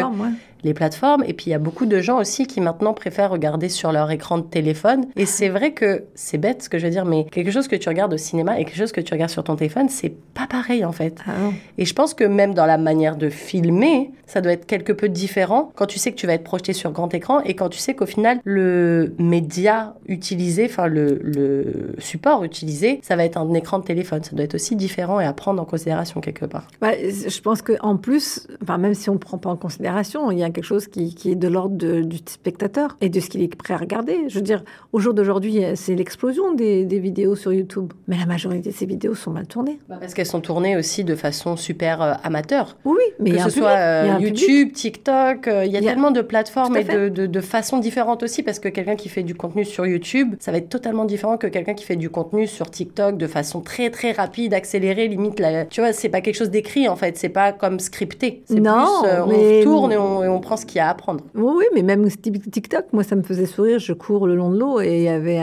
[0.62, 1.24] les plateformes.
[1.26, 4.10] Et puis il y a beaucoup de gens aussi qui maintenant préfèrent regarder sur leur
[4.10, 5.06] écran de téléphone.
[5.16, 7.76] Et c'est vrai que c'est bête ce que je veux dire, mais quelque chose que
[7.76, 10.46] tu regardes au cinéma et quelque chose que tu regardes sur ton téléphone, c'est pas
[10.46, 11.18] pareil en fait.
[11.26, 11.32] Ah
[11.76, 15.08] et je pense que même dans la manière de filmer, ça doit être quelque peu
[15.08, 17.78] différent quand tu sais que tu vas être projeté sur grand écran et quand tu
[17.78, 23.54] sais qu'au final, le média utilisé, enfin le, le, support utilisé, ça va être un
[23.54, 24.22] écran de téléphone.
[24.22, 26.66] Ça doit être aussi différent et à prendre en considération quelque part.
[26.80, 30.38] Bah, je pense qu'en plus, enfin, même si on ne prend pas en considération, il
[30.38, 33.54] y a quelque chose qui, est de l'ordre du spectateur et de ce qu'il est
[33.54, 34.28] prêt à regarder.
[34.28, 37.92] Je veux dire, au jour d'aujourd'hui, c'est l'explosion des, vidéos sur YouTube.
[38.08, 39.78] Mais la majorité de ces vidéos sont mal tournées.
[39.88, 42.76] Bah, parce qu'elles sont tournées aussi de façon super euh, amateur.
[42.84, 46.76] Oui, mais que ce soit euh, YouTube, TikTok, euh, il y a, tellement de plateformes
[46.76, 48.42] et de, de, façons différentes aussi.
[48.42, 51.46] Parce que quelqu'un qui fait du contenu sur YouTube, ça va être totalement différent que
[51.46, 55.40] quelqu'un qui fait du contenu sur TikTok de façon très très rapide, accélérée, limite.
[55.40, 57.16] La, tu vois, c'est pas quelque chose d'écrit en fait.
[57.16, 58.42] C'est pas comme scripté.
[58.46, 61.24] C'est plus on tourne et on on prend ce qu'il y a à apprendre.
[61.34, 63.78] Oui, mais même TikTok, moi, ça me faisait sourire.
[63.78, 65.40] Je cours le long de l'eau et il y avait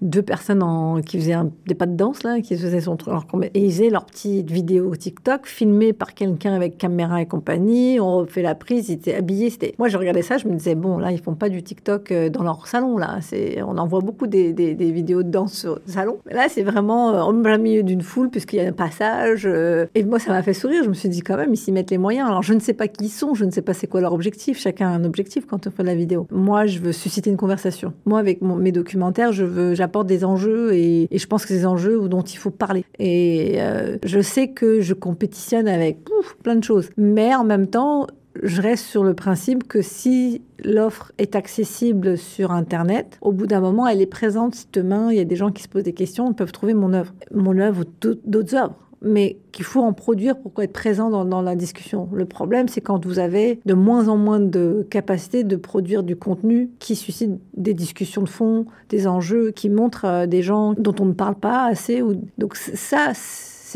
[0.00, 3.14] deux personnes en, qui faisaient des pas de danse, là, qui faisaient son truc.
[3.54, 7.98] Et ils faisaient leur petite vidéo TikTok filmée par quelqu'un avec caméra et compagnie.
[8.00, 9.50] On refait la prise, ils étaient habillés.
[9.50, 9.74] C'était...
[9.78, 12.28] Moi, je regardais ça, je me disais, bon, là, ils font pas du TikTok euh,
[12.28, 13.18] dans leur salon, là.
[13.66, 16.18] On en voit beaucoup des, vidéos de danse le salon.
[16.30, 19.46] Là, c'est vraiment euh, au milieu d'une foule, puisqu'il y a un passage.
[19.46, 20.82] Euh, et moi, ça m'a fait sourire.
[20.84, 22.28] Je me suis dit, quand même, ils s'y mettent les moyens.
[22.28, 24.12] Alors, je ne sais pas qui ils sont, je ne sais pas c'est quoi leur
[24.12, 26.26] objectif Chacun a un objectif quand on fait la vidéo.
[26.30, 27.92] Moi, je veux susciter une conversation.
[28.06, 31.66] Moi, avec mes documentaires, je veux, j'apporte des enjeux et, je pense que c'est des
[31.66, 32.84] enjeux dont il faut parler.
[32.98, 35.98] Et euh, je sais que je compétitionne avec
[36.42, 36.90] plein de choses.
[36.96, 38.06] Mais en même temps,
[38.42, 43.60] je reste sur le principe que si l'offre est accessible sur Internet, au bout d'un
[43.60, 44.54] moment, elle est présente.
[44.54, 46.74] Si demain, il y a des gens qui se posent des questions, ils peuvent trouver
[46.74, 47.12] mon œuvre.
[47.34, 51.56] Mon œuvre ou d'autres œuvres mais qu'il faut en produire pour être présent dans, la
[51.56, 52.08] discussion.
[52.12, 56.16] Le problème, c'est quand vous avez de moins en moins de capacité de produire du
[56.16, 60.94] contenu qui suscite des discussions de fond, des enjeux, qui montrent euh, des gens dont
[61.00, 62.02] on ne parle pas assez.
[62.02, 62.14] Ou...
[62.38, 63.12] Donc ça,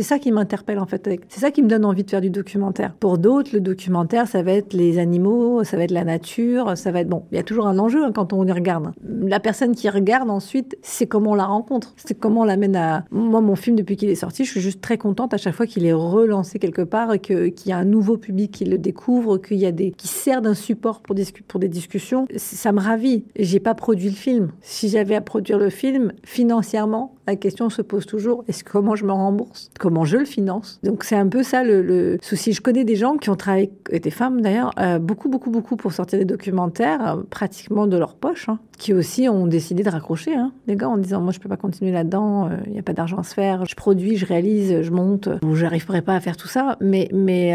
[0.02, 1.09] ça qui m'interpelle en fait.
[1.28, 2.94] C'est ça qui me donne envie de faire du documentaire.
[2.94, 6.90] Pour d'autres, le documentaire, ça va être les animaux, ça va être la nature, ça
[6.90, 7.24] va être bon.
[7.30, 8.92] Il y a toujours un enjeu hein, quand on y regarde.
[9.02, 13.04] La personne qui regarde ensuite, c'est comment on la rencontre, c'est comment on l'amène à.
[13.11, 15.66] Moi, mon film depuis qu'il est sorti, je suis juste très contente à chaque fois
[15.66, 19.38] qu'il est relancé quelque part et qu'il y a un nouveau public qui le découvre,
[19.38, 21.16] qu'il y a des qui sert d'un support pour,
[21.48, 22.26] pour des discussions.
[22.37, 23.24] Ça me ravit.
[23.37, 24.52] J'ai pas produit le film.
[24.61, 29.07] Si j'avais à produire le film financièrement, La question se pose toujours est-ce comment je
[29.07, 29.71] me rembourse?
[29.81, 30.79] Comment je le finance?
[30.83, 32.53] Donc c'est un peu ça le, souci.
[32.53, 35.93] Je connais des gens qui ont travaillé, des femmes d'ailleurs, euh, beaucoup, beaucoup, beaucoup pour
[35.93, 40.35] sortir des documentaires, euh, pratiquement de leur poche, hein, qui aussi ont décidé de raccrocher,
[40.35, 42.93] hein, les gars, en disant moi je peux pas continuer là-dedans, il n'y a pas
[42.93, 46.37] d'argent à se faire, je produis, je réalise, je monte, ou j'arriverai pas à faire
[46.37, 46.77] tout ça.
[46.81, 47.55] Mais, mais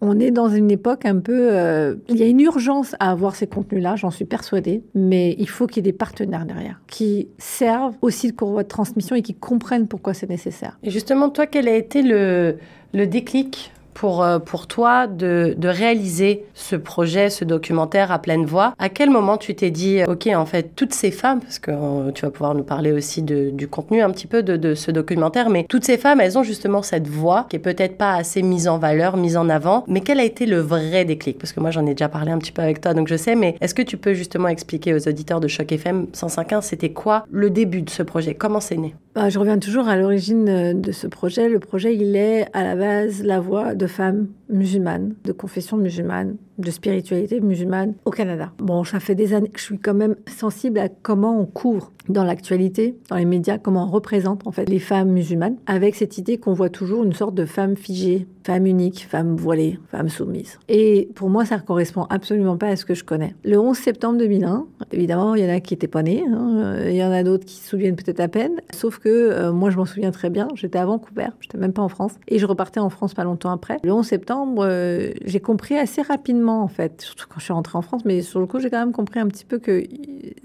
[0.00, 1.96] on est dans une époque un peu.
[2.08, 5.66] il y a une urgence à avoir ces contenus-là, j'en suis persuadée, mais il faut
[5.66, 9.34] qu'il y ait des partenaires derrière qui servent aussi de courroie de transmission et qui
[9.34, 10.78] comprennent pourquoi c'est nécessaire.
[10.82, 12.56] Et justement, toi, quel a été le,
[12.92, 18.44] le déclic pour, euh, pour toi de, de, réaliser ce projet, ce documentaire à pleine
[18.44, 18.74] voix.
[18.78, 22.10] À quel moment tu t'es dit, OK, en fait, toutes ces femmes, parce que euh,
[22.12, 24.90] tu vas pouvoir nous parler aussi de, du contenu un petit peu de, de, ce
[24.90, 28.42] documentaire, mais toutes ces femmes, elles ont justement cette voix qui est peut-être pas assez
[28.42, 31.38] mise en valeur, mise en avant, mais quel a été le vrai déclic?
[31.38, 33.36] Parce que moi, j'en ai déjà parlé un petit peu avec toi, donc je sais,
[33.36, 37.24] mais est-ce que tu peux justement expliquer aux auditeurs de Choc FM 105.1, c'était quoi
[37.30, 38.34] le début de ce projet?
[38.34, 38.94] Comment c'est né?
[39.16, 41.48] Je reviens toujours à l'origine euh, de ce projet.
[41.48, 46.36] Le projet, il est à la base la voix de femmes musulmanes, de confession musulmane,
[46.58, 48.52] de spiritualité musulmane au Canada.
[48.58, 51.92] Bon, ça fait des années que je suis quand même sensible à comment on couvre
[52.08, 56.18] dans l'actualité, dans les médias, comment on représente en fait les femmes musulmanes, avec cette
[56.18, 60.58] idée qu'on voit toujours une sorte de femme figée, femme unique, femme voilée, femme soumise.
[60.68, 63.34] Et pour moi, ça ne correspond absolument pas à ce que je connais.
[63.42, 66.94] Le 11 septembre 2001, évidemment, il y en a qui n'étaient pas nés, hein, il
[66.94, 69.78] y en a d'autres qui se souviennent peut-être à peine, sauf que euh, moi, je
[69.78, 72.80] m'en souviens très bien, j'étais à Vancouver, j'étais même pas en France, et je repartais
[72.80, 73.78] en France pas longtemps après.
[73.82, 77.78] Le 11 septembre, euh, j'ai compris assez rapidement en fait, surtout quand je suis rentrée
[77.78, 79.84] en France, mais sur le coup, j'ai quand même compris un petit peu que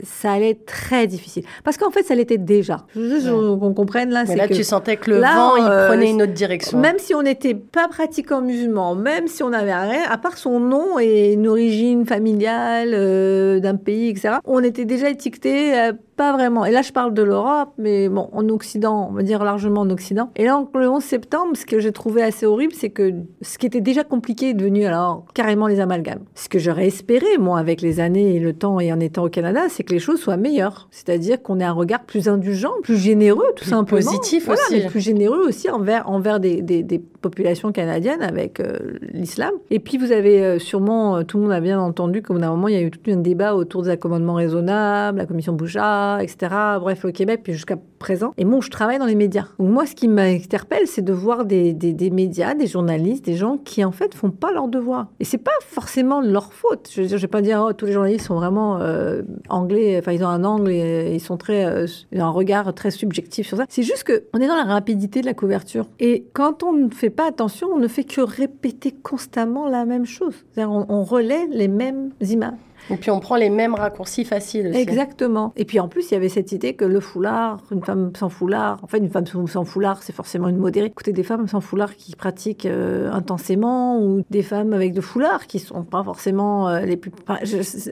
[0.03, 1.43] ça allait être très difficile.
[1.63, 2.85] Parce qu'en fait, ça l'était déjà.
[2.95, 4.23] Juste qu'on comprenne là.
[4.27, 6.79] Mais là, tu sentais que le vent, il euh, prenait une autre direction.
[6.79, 10.59] Même si on n'était pas pratiquant musulman, même si on n'avait rien, à part son
[10.59, 15.77] nom et une origine familiale euh, d'un pays, etc., on était déjà étiqueté.
[15.77, 16.65] Euh, pas vraiment.
[16.65, 19.89] Et là, je parle de l'Europe, mais bon, en Occident, on va dire largement en
[19.89, 20.31] Occident.
[20.35, 23.65] Et là, le 11 septembre, ce que j'ai trouvé assez horrible, c'est que ce qui
[23.65, 26.25] était déjà compliqué est devenu alors carrément les amalgames.
[26.35, 29.29] Ce que j'aurais espéré, moi, avec les années et le temps et en étant au
[29.29, 30.89] Canada, c'est que les choses soient meilleures.
[30.91, 34.11] C'est-à-dire qu'on ait un regard plus indulgent, plus généreux, tout plus simplement.
[34.11, 34.73] Positif aussi.
[34.73, 38.77] Mais plus généreux aussi envers, envers des, des, des populations canadiennes avec euh,
[39.13, 39.51] l'islam.
[39.69, 42.41] Et puis, vous avez euh, sûrement, euh, tout le monde a bien entendu qu'au bout
[42.41, 45.53] d'un moment, il y a eu tout un débat autour des accommodements raisonnables, la commission
[45.53, 46.53] Bouchard, etc.
[46.79, 48.33] Bref, au Québec, puis jusqu'à présent.
[48.37, 49.47] Et moi, je travaille dans les médias.
[49.59, 51.75] Moi, ce qui m'interpelle, c'est de voir des,
[52.11, 55.07] médias, des journalistes, des gens qui, en fait, font pas leur devoir.
[55.19, 56.89] Et c'est pas forcément leur faute.
[56.93, 60.23] Je veux vais pas dire, oh, tous les journalistes sont vraiment euh, anglais, enfin, ils
[60.23, 63.65] ont un angle et ils sont très, euh, ont un regard très subjectif sur ça.
[63.69, 65.85] C'est juste que on est dans la rapidité de la couverture.
[65.99, 70.05] Et quand on ne fait pas attention, on ne fait que répéter constamment la même
[70.05, 70.35] chose.
[70.53, 72.53] C'est-à-dire, on, on relaie les mêmes images.
[72.91, 74.71] Et puis on prend les mêmes raccourcis faciles.
[74.75, 75.53] Exactement.
[75.55, 78.29] Et puis en plus, il y avait cette idée que le foulard, une femme sans
[78.29, 80.87] foulard, en fait, une femme sans foulard, c'est forcément une modérée.
[80.87, 85.47] Écoutez, des femmes sans foulard qui pratiquent euh, intensément ou des femmes avec de foulard
[85.47, 87.11] qui sont pas forcément euh, les plus.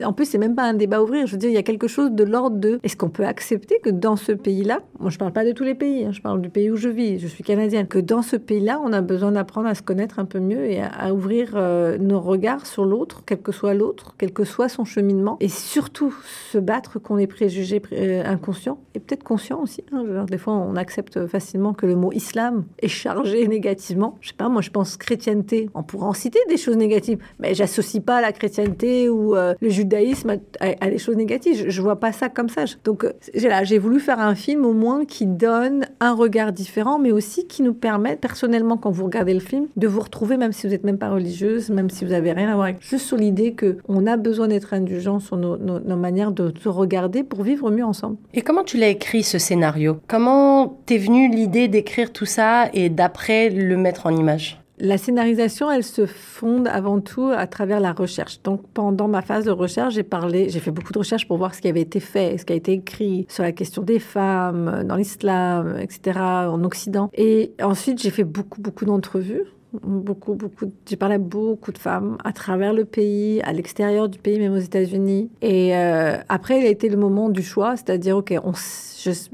[0.04, 1.26] en plus, c'est même pas un débat à ouvrir.
[1.26, 3.78] Je veux dire, il y a quelque chose de l'ordre de est-ce qu'on peut accepter
[3.82, 6.40] que dans ce pays-là, moi je parle pas de tous les pays, hein, je parle
[6.40, 9.32] du pays où je vis, je suis canadienne, que dans ce pays-là, on a besoin
[9.32, 13.22] d'apprendre à se connaître un peu mieux et à, ouvrir euh, nos regards sur l'autre,
[13.26, 16.14] quel que soit l'autre, quel que soit son cheminement et surtout
[16.50, 19.84] se battre contre les préjugés euh, inconscients et peut-être conscients aussi.
[19.92, 20.24] Hein.
[20.28, 24.18] des fois, on accepte facilement que le mot islam est chargé négativement.
[24.20, 25.70] Je sais pas, moi je pense chrétienté.
[25.74, 29.68] On pourrait en citer des choses négatives, mais j'associe pas la chrétienté ou euh, le
[29.68, 31.56] judaïsme à, des choses négatives.
[31.56, 32.64] Je, je, vois pas ça comme ça.
[32.84, 37.12] Donc euh, j'ai voulu faire un film au moins qui donne un regard différent, mais
[37.12, 40.66] aussi qui nous permette personnellement, quand vous regardez le film, de vous retrouver, même si
[40.66, 43.16] vous n'êtes même pas religieuse, même si vous avez rien à voir avec, juste sur
[43.16, 47.70] l'idée que on a besoin d'être indulgent sur nos, manières de se regarder pour vivre
[47.70, 48.16] mieux ensemble.
[48.34, 49.98] Et comment tu l'as écrit ce scénario?
[50.08, 54.60] Comment t'es venue l'idée d'écrire tout ça et d'après le mettre en image?
[54.80, 58.40] La scénarisation, elle se fonde avant tout à travers la recherche.
[58.44, 61.52] Donc, pendant ma phase de recherche, j'ai parlé, j'ai fait beaucoup de recherches pour voir
[61.52, 64.84] ce qui avait été fait, ce qui a été écrit sur la question des femmes
[64.84, 67.10] dans l'islam, etc., en Occident.
[67.14, 70.72] Et ensuite, j'ai fait beaucoup, beaucoup d'entrevues beaucoup, beaucoup.
[70.86, 74.52] J'ai parlé à beaucoup de femmes à travers le pays, à l'extérieur du pays, même
[74.52, 75.30] aux États-Unis.
[75.42, 78.52] Et euh, après, il a été le moment du choix, c'est-à-dire, ok, on,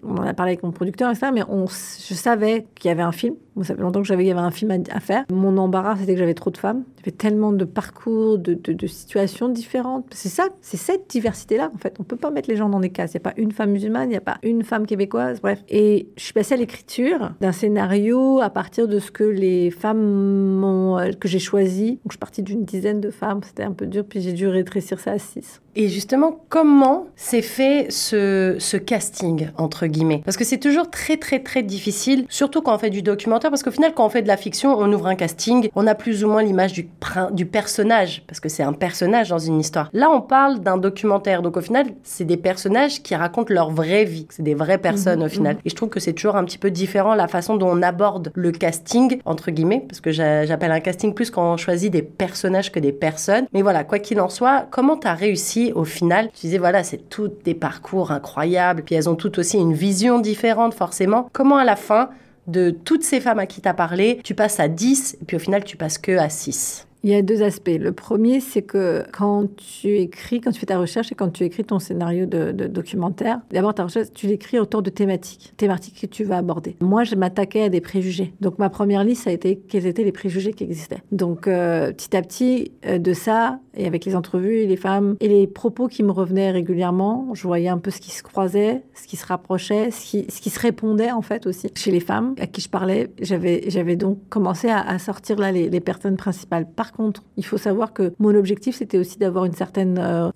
[0.03, 3.03] on en a parlé avec mon producteur, etc., mais on, je savais qu'il y avait
[3.03, 5.25] un film moi, ça fait longtemps que j'avais, y avait un film à, faire.
[5.33, 6.85] Mon embarras, c'était que j'avais trop de femmes.
[7.03, 10.07] Avait tellement de parcours, de, situations différentes.
[10.13, 11.97] C'est ça, c'est cette diversité-là, en fait.
[12.01, 13.13] On peut pas mettre les gens dans des cases.
[13.13, 15.63] Il n'y a pas une femme musulmane, il n'y a pas une femme québécoise, bref.
[15.69, 20.55] Et je suis passée à l'écriture d'un scénario à partir de ce que les femmes
[20.55, 21.93] mon, euh, que j'ai choisi.
[21.93, 24.49] Donc, je suis partie d'une dizaine de femmes, c'était un peu dur, puis j'ai dû
[24.49, 25.61] rétrécir ça à six.
[25.77, 30.23] Et justement, comment s'est fait ce, ce, casting, entre guillemets?
[30.25, 33.63] Parce que c'est toujours très, très, très difficile, surtout quand on fait du documentaire, parce
[33.63, 36.25] qu'au final, quand on fait de la fiction, on ouvre un casting, on a plus
[36.25, 36.89] ou moins l'image du,
[37.33, 39.91] du personnage, parce que c'est un personnage dans une histoire.
[39.93, 44.05] Là, on parle d'un documentaire, donc au final, c'est des personnages qui racontent leur vraie
[44.05, 45.55] vie, c'est des vraies personnes au mhm, final.
[45.55, 45.61] Mhm.
[45.65, 48.31] Et je trouve que c'est toujours un petit peu différent la façon dont on aborde
[48.35, 52.73] le casting, entre guillemets, parce que j'appelle un casting plus quand on choisit des personnages
[52.73, 53.47] que des personnes.
[53.53, 56.83] Mais voilà, quoi qu'il en soit, comment tu as réussi au final, tu disais, voilà,
[56.83, 61.29] c'est toutes des parcours incroyables, puis elles ont toutes aussi une vision différente, forcément.
[61.33, 62.11] Comment à la fin,
[62.47, 65.37] de toutes ces femmes à qui tu as parlé, tu passes à 10, et puis
[65.37, 67.69] au final, tu passes que à 6 il y a deux aspects.
[67.79, 71.45] Le premier, c'est que quand tu écris, quand tu fais ta recherche et quand tu
[71.45, 76.07] écris ton scénario de, documentaire, d'abord ta recherche, tu l'écris autour de thématiques, thématiques que
[76.07, 76.77] tu vas aborder.
[76.81, 78.33] Moi, je m'attaquais à des préjugés.
[78.41, 81.03] Donc ma première liste, ça a été quels étaient les préjugés qui existaient.
[81.13, 85.29] Donc euh, petit à petit, euh, de ça, et avec les entrevues, les femmes et
[85.29, 89.07] les propos qui me revenaient régulièrement, je voyais un peu ce qui se croisait, ce
[89.07, 92.63] qui se rapprochait, ce qui, se répondait en fait aussi chez les femmes à qui
[92.63, 93.11] je parlais.
[93.21, 96.67] J'avais, j'avais donc commencé à, sortir là les, les personnes principales.
[96.71, 96.94] Par
[97.37, 100.31] il faut savoir que mon objectif, c'était aussi d'avoir une certaine euh,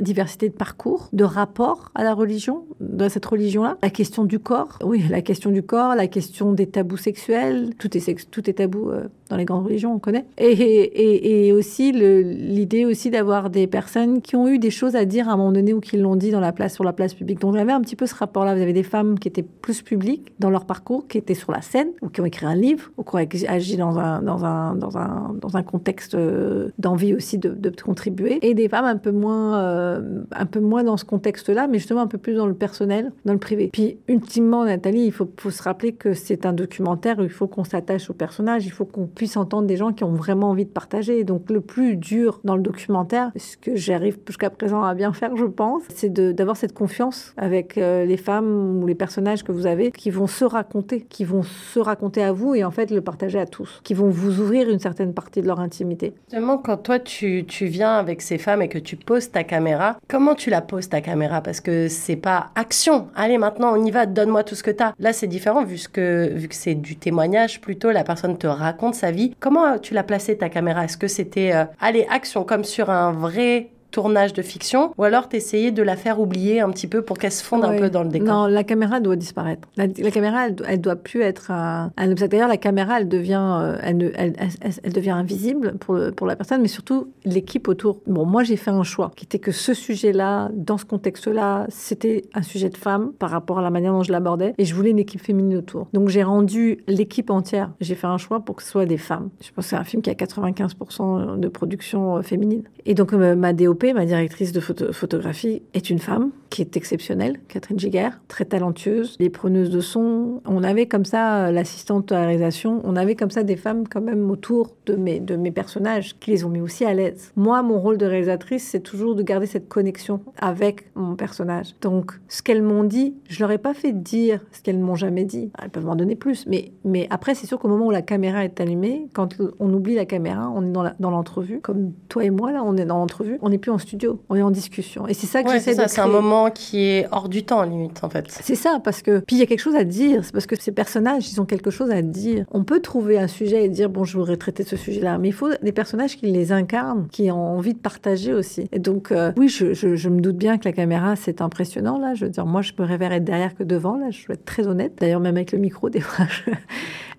[0.00, 3.76] diversité de parcours, de rapport à la religion, dans cette religion-là.
[3.82, 7.96] La question du corps, oui, la question du corps, la question des tabous sexuels, tout
[7.96, 10.24] est, tout est tabou euh, dans les grandes religions, on connaît.
[10.38, 15.04] Et, et, et aussi l'idée aussi d'avoir des personnes qui ont eu des choses à
[15.04, 17.14] dire à un moment donné ou qui l'ont dit dans la place, sur la place
[17.14, 17.40] publique.
[17.40, 18.54] Donc j'avais un petit peu ce rapport-là.
[18.54, 21.62] Vous avez des femmes qui étaient plus publiques dans leur parcours, qui étaient sur la
[21.62, 24.74] scène, ou qui ont écrit un livre, ou qui ont agi dans un, dans un,
[24.74, 28.96] dans un, dans un contexte euh, d'envie aussi de, de, contribuer, et des femmes un
[28.96, 32.46] peu moins, euh, un peu moins dans ce contexte-là, mais justement un peu plus dans
[32.46, 33.70] le personnel, dans le privé.
[33.72, 37.64] Puis ultimement, Nathalie, il faut, faut se rappeler que c'est un documentaire, il faut qu'on
[37.64, 40.70] s'attache au personnage, il faut qu'on puisse entendre des gens qui ont vraiment envie de
[40.70, 41.24] partager.
[41.24, 45.34] Donc le plus dur dans le documentaire, ce que j'arrive jusqu'à présent à bien faire,
[45.36, 49.66] je pense, c'est d'avoir cette confiance avec euh, les femmes ou les personnages que vous
[49.66, 53.00] avez qui vont se raconter, qui vont se raconter à vous et en fait le
[53.00, 56.12] partager à tous, qui vont vous ouvrir une certaine partie de leur intimité.
[56.28, 59.96] Justement, quand toi tu, tu viens avec ces femmes et que tu poses ta caméra,
[60.08, 61.40] comment tu la poses ta caméra?
[61.40, 64.82] Parce que c'est pas action, allez maintenant on y va, donne-moi tout ce que tu
[64.82, 64.94] as.
[64.98, 68.94] Là c'est différent vu que, vu que c'est du témoignage plutôt, la personne te raconte
[68.94, 69.34] sa vie.
[69.40, 70.84] Comment tu l'as placé ta caméra?
[70.84, 75.28] Est-ce que c'était, euh, allez, action comme sur un vrai tournage de fiction, ou alors
[75.28, 78.02] t'essayer de la faire oublier un petit peu pour qu'elle se fonde un peu dans
[78.02, 78.28] le décor.
[78.28, 79.68] Non, la caméra doit disparaître.
[79.76, 82.32] La, caméra, elle, elle, doit plus être un, un obstacle.
[82.32, 84.34] D'ailleurs, la caméra, elle devient, euh, elle, elle,
[84.82, 88.00] elle, devient invisible pour, le, pour la personne, mais surtout l'équipe autour.
[88.06, 92.24] Bon, moi, j'ai fait un choix qui était que ce sujet-là, dans ce contexte-là, c'était
[92.34, 94.90] un sujet de femme par rapport à la manière dont je l'abordais, et je voulais
[94.90, 95.88] une équipe féminine autour.
[95.92, 97.70] Donc, j'ai rendu l'équipe entière.
[97.80, 99.30] J'ai fait un choix pour que ce soit des femmes.
[99.40, 102.62] Je pense que c'est un film qui a 95% de production euh, féminine.
[102.84, 107.78] Et donc, euh, ma Ma directrice de photographie, est une femme qui est exceptionnelle, Catherine
[107.78, 110.40] Giguère, très talentueuse, les preneuses de son.
[110.46, 113.86] On avait comme ça, euh, l'assistante à la réalisation, on avait comme ça des femmes
[113.86, 117.32] quand même autour de mes, personnages qui les ont mis aussi à l'aise.
[117.36, 121.74] Moi, mon rôle de réalisatrice, c'est toujours de garder cette connexion avec mon personnage.
[121.82, 125.24] Donc, ce qu'elles m'ont dit, je leur ai pas fait dire ce qu'elles m'ont jamais
[125.24, 125.50] dit.
[125.62, 128.60] Elles peuvent m'en donner plus, mais, après, c'est sûr qu'au moment où la caméra est
[128.60, 132.62] allumée, quand on oublie la caméra, on est dans l'entrevue, comme toi et moi, là,
[132.64, 135.08] on est dans l'entrevue, on plus en studio, on est en discussion.
[135.08, 138.04] Et c'est ça que j'essaie de C'est un moment qui est hors du temps, limite,
[138.04, 138.26] en fait.
[138.28, 139.18] C'est ça, parce que.
[139.18, 141.46] Puis il y a quelque chose à dire, c'est parce que ces personnages, ils ont
[141.46, 142.44] quelque chose à dire.
[142.52, 145.34] On peut trouver un sujet et dire, bon, je voudrais traiter ce sujet-là, mais il
[145.34, 148.68] faut des personnages qui les incarnent, qui ont envie de partager aussi.
[148.70, 152.14] Et donc, euh, oui, je, je, me doute bien que la caméra, c'est impressionnant, là.
[152.14, 154.68] Je veux dire, moi, je préfère être derrière que devant, là, je dois être très
[154.68, 154.92] honnête.
[155.00, 156.26] D'ailleurs, même avec le micro, des fois,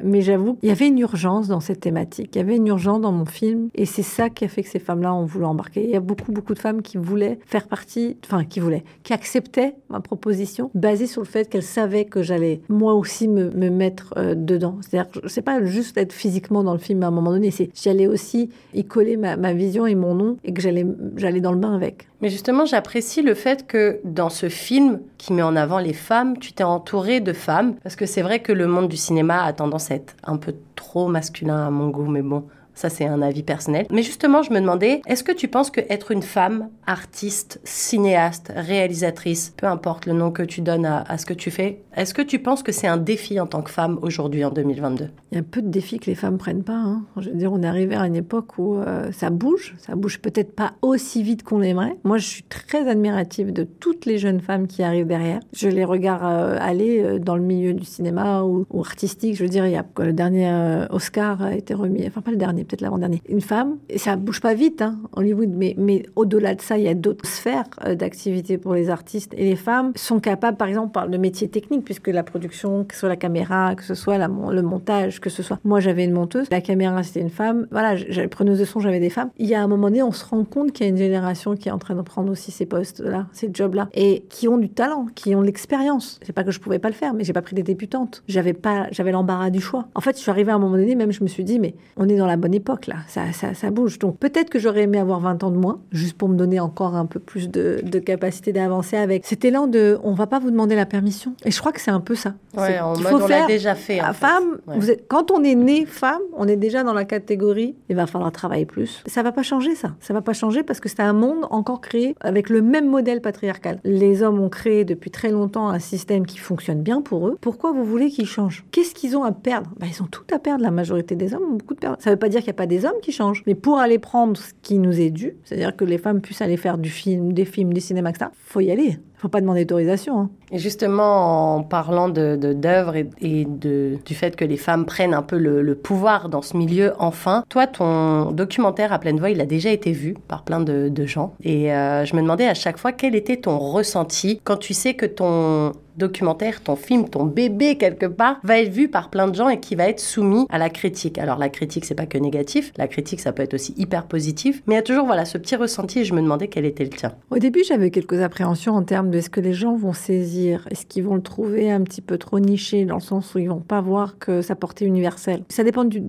[0.04, 2.36] Mais j'avoue, il y avait une urgence dans cette thématique.
[2.36, 3.70] Il y avait une urgence dans mon film.
[3.76, 5.84] Et c'est ça qui a fait que ces femmes-là ont voulu embarquer.
[5.84, 9.14] Il y a beaucoup, beaucoup de femmes qui voulaient faire partie, enfin, qui voulaient, qui
[9.14, 13.70] acceptaient ma proposition, basée sur le fait qu'elles savaient que j'allais, moi aussi, me, me
[13.70, 14.78] mettre euh, dedans.
[14.82, 18.08] C'est-à-dire, c'est pas juste être physiquement dans le film à un moment donné, c'est j'allais
[18.08, 21.60] aussi y coller ma, ma vision et mon nom et que j'allais, j'allais dans le
[21.60, 22.08] bain avec.
[22.22, 26.40] Mais justement, j'apprécie le fait que dans ce film qui met en avant les femmes,
[26.40, 27.76] tu t'es entourée de femmes.
[27.84, 29.87] Parce que c'est vrai que le monde du cinéma a tendance
[30.24, 33.88] un peu trop masculin à mon goût, mais bon, Ça, c'est un avis personnel.
[33.92, 38.54] Mais justement, je me demandais, est-ce que tu penses que être une femme, artiste, cinéaste,
[38.56, 42.22] réalisatrice, peu importe le nom que tu donnes à, ce que tu fais, est-ce que
[42.22, 45.40] tu penses que c'est un défi en tant que femme aujourd'hui, en 2022 Il y
[45.40, 46.78] a peu de défis que les femmes prennent pas.
[46.78, 47.02] Hein.
[47.18, 49.76] Je veux dire, on est arrivé à une époque où euh, ça bouge.
[49.80, 51.98] Ça bouge peut-être pas aussi vite qu'on l'aimerait.
[52.04, 55.40] Moi, je suis très admirative de toutes les jeunes femmes qui arrivent derrière.
[55.52, 59.36] Je les regarde euh, aller euh, dans le milieu du cinéma ou, artistique.
[59.36, 62.38] Je veux dire, il y a le dernier Oscar a été remis, enfin pas le
[62.38, 63.78] dernier, peut-être l'avant-dernier, une femme.
[63.90, 67.28] Et ça bouge pas vite, hein, Hollywood, mais, au-delà de ça, il y a d'autres
[67.28, 69.34] sphères euh, d'activité pour les artistes.
[69.36, 72.94] Et les femmes sont capables, par exemple, par le métier technique, puisque la production, que
[72.94, 75.60] ce soit la caméra, que ce soit le montage, que ce soit.
[75.64, 77.68] Moi, j'avais une monteuse, la caméra, c'était une femme.
[77.72, 79.30] Voilà, j'avais preneuse de son, j'avais des femmes.
[79.38, 81.56] Il y a un moment donné, on se rend compte qu'il y a une génération
[81.56, 84.70] qui est en train de prendre aussi ces postes-là, ces jobs-là, et qui ont du
[84.70, 86.20] talent, qui ont de l'expérience.
[86.24, 88.24] C'est pas que je pouvais pas le faire, mais j'ai pas pris des débutantes.
[88.28, 89.88] J'avais pas, j'avais l'embarras du choix.
[89.96, 91.76] En fait, je suis arrivée à un moment donné, même je me suis dit, mais
[91.96, 94.00] on est dans la bonne époque là, ça, ça, ça bouge.
[94.00, 96.96] Donc peut-être que j'aurais aimé avoir 20 ans de moins, juste pour me donner encore
[96.96, 100.52] un peu plus de, de capacité d'avancer avec cet élan de on va pas vous
[100.52, 101.34] demander la permission.
[101.46, 102.34] Et je crois que c'est un peu ça.
[102.56, 104.00] Ouais, en mode, on l'a déjà fait.
[104.14, 107.96] Femme, vous êtes, quand on est né femme, on est déjà dans la catégorie, il
[107.96, 109.04] va falloir travailler plus.
[109.06, 109.96] Ça va pas changer ça.
[110.00, 113.22] Ça va pas changer parce que c'est un monde encore créé avec le même modèle
[113.22, 113.80] patriarcal.
[113.84, 117.38] Les hommes ont créé depuis très longtemps un système qui fonctionne bien pour eux.
[117.42, 118.66] Pourquoi vous voulez qu'ils changent?
[118.72, 119.70] Qu'est-ce qu'ils ont à perdre?
[119.80, 120.64] Bah, Ils ont tout à perdre.
[120.64, 121.98] La majorité des hommes ont beaucoup de perdre.
[122.00, 124.00] Ça veut pas dire qu'il n'y a pas des hommes qui changent, mais pour aller
[124.00, 127.34] prendre ce qui nous est dû, c'est-à-dire que les femmes puissent aller faire du film,
[127.34, 128.98] des films, du cinéma, etc., faut y aller.
[129.18, 130.20] Faut pas demander d'autorisation.
[130.20, 130.30] Hein.
[130.52, 135.22] Et justement, en parlant de d'œuvres et, de, du fait que les femmes prennent un
[135.22, 139.46] peu le, pouvoir dans ce milieu, enfin, toi, ton documentaire à pleine voix, il a
[139.46, 141.34] déjà été vu par plein de, gens.
[141.44, 144.94] Et euh, je me demandais à chaque fois quel était ton ressenti quand tu sais
[144.94, 149.36] que ton documentaire, ton film, ton bébé quelque part, va être vu par plein de
[149.36, 151.18] gens et qui va être soumis à la critique?
[151.18, 154.62] Alors la critique, c'est pas que négatif, la critique, ça peut être aussi hyper positif,
[154.68, 156.84] mais il y a toujours voilà ce petit ressenti et je me demandais quel était
[156.84, 157.14] le tien.
[157.32, 160.86] Au début, j'avais quelques appréhensions en termes de est-ce que les gens vont saisir, est-ce
[160.86, 163.60] qu'ils vont le trouver un petit peu trop niché dans le sens où ils vont
[163.60, 165.44] pas voir que sa portée universelle?
[165.50, 166.02] Ça dépend du,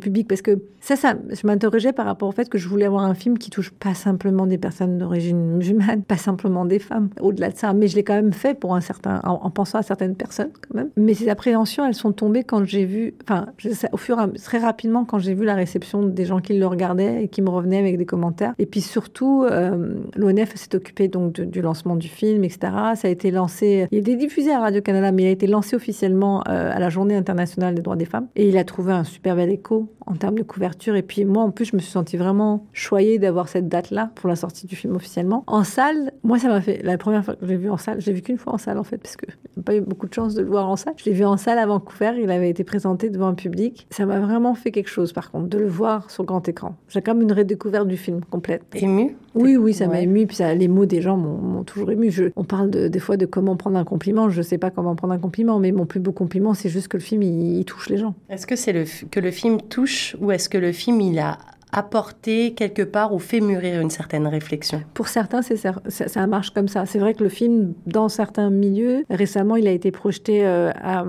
[0.00, 3.04] public parce que ça, ça, je m'interrogeais par rapport au fait que je voulais avoir
[3.04, 7.50] un film qui touche pas simplement des personnes d'origine musulmane, pas simplement des femmes, au-delà
[7.50, 10.14] de ça, mais je l'ai quand même fait pour un certain, en, pensant à certaines
[10.14, 10.90] personnes quand même.
[10.96, 13.46] Mais ces appréhensions, elles sont tombées quand j'ai vu, enfin,
[13.92, 16.66] au fur et à très rapidement quand j'ai vu la réception des gens qui le
[16.66, 18.54] regardaient et qui me revenaient avec des commentaires.
[18.58, 22.72] Et puis surtout, euh, l'ONF s'est occupé donc du lancement du film, etc.
[22.94, 25.76] Ça a été lancé, il a été diffusé à Radio-Canada, mais il a été lancé
[25.76, 28.28] officiellement euh, à la Journée internationale des droits des femmes.
[28.36, 30.96] Et il a trouvé un super bel écho en termes de couverture.
[30.96, 34.28] Et puis moi, en plus, je me suis sentie vraiment choyée d'avoir cette date-là pour
[34.28, 35.44] la sortie du film officiellement.
[35.46, 38.00] En salle, moi, ça m'a fait, la première fois que je l'ai vu en salle,
[38.00, 40.06] je l'ai vu qu'une fois en salle en fait, parce que j'ai pas eu beaucoup
[40.06, 40.94] de chance de le voir en salle.
[40.96, 43.86] Je l'ai vu en salle à Vancouver, il avait été présenté devant un public.
[43.90, 46.76] Ça m'a vraiment fait quelque chose, par contre, de le voir sur grand écran.
[46.88, 48.62] J'ai quand même une redécouverte du film complète.
[48.74, 50.26] Ému Oui, oui, ça m'a ému.
[50.26, 52.10] Puis ça, les mots des gens m'ont toujours ému.
[52.10, 54.30] Je, on parle de, des fois de comment prendre un compliment.
[54.30, 56.96] Je sais pas comment prendre un compliment, mais mon plus beau compliment, c'est juste que
[56.96, 58.14] le film, il, touche les gens.
[58.30, 61.38] Est-ce que c'est le, que le film touche ou est-ce que le film, il a
[61.76, 66.86] apporté quelque part ou fait mûrir une certaine réflexion Pour certains, ça, marche comme ça.
[66.86, 71.04] C'est vrai que le film, dans certains milieux, récemment, il a été projeté, euh, enfin,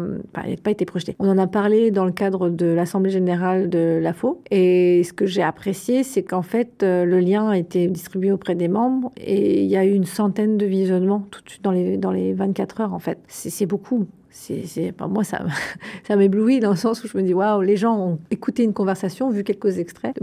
[0.45, 1.15] il n'a pas été projeté.
[1.19, 4.41] On en a parlé dans le cadre de l'Assemblée générale de l'AFO.
[4.51, 8.55] Et ce que j'ai apprécié, c'est qu'en fait, euh, le lien a été distribué auprès
[8.55, 11.71] des membres et il y a eu une centaine de visionnements tout de suite dans
[11.71, 13.19] les, dans les 24 heures, en fait.
[13.27, 15.39] C'est beaucoup c'est, moi, ça,
[16.07, 18.73] ça m'éblouit dans le sens où je me dis, waouh, les gens ont écouté une
[18.73, 20.15] conversation, vu quelques extraits.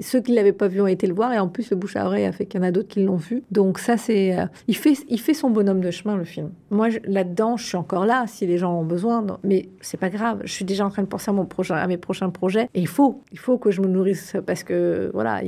[0.00, 2.06] ceux qui l'avaient pas vu ont été le voir, et en plus, le bouche à
[2.06, 3.42] oreille a fait qu'il y en a d'autres qui l'ont vu.
[3.50, 4.38] Donc, ça, c'est.
[4.38, 6.50] Euh, il, fait, il fait son bonhomme de chemin, le film.
[6.70, 10.40] Moi, là-dedans, je suis encore là, si les gens ont besoin, mais c'est pas grave.
[10.44, 12.80] Je suis déjà en train de penser à, mon prochain, à mes prochains projets, et
[12.80, 15.40] il faut, il faut que je me nourrisse, parce que, voilà,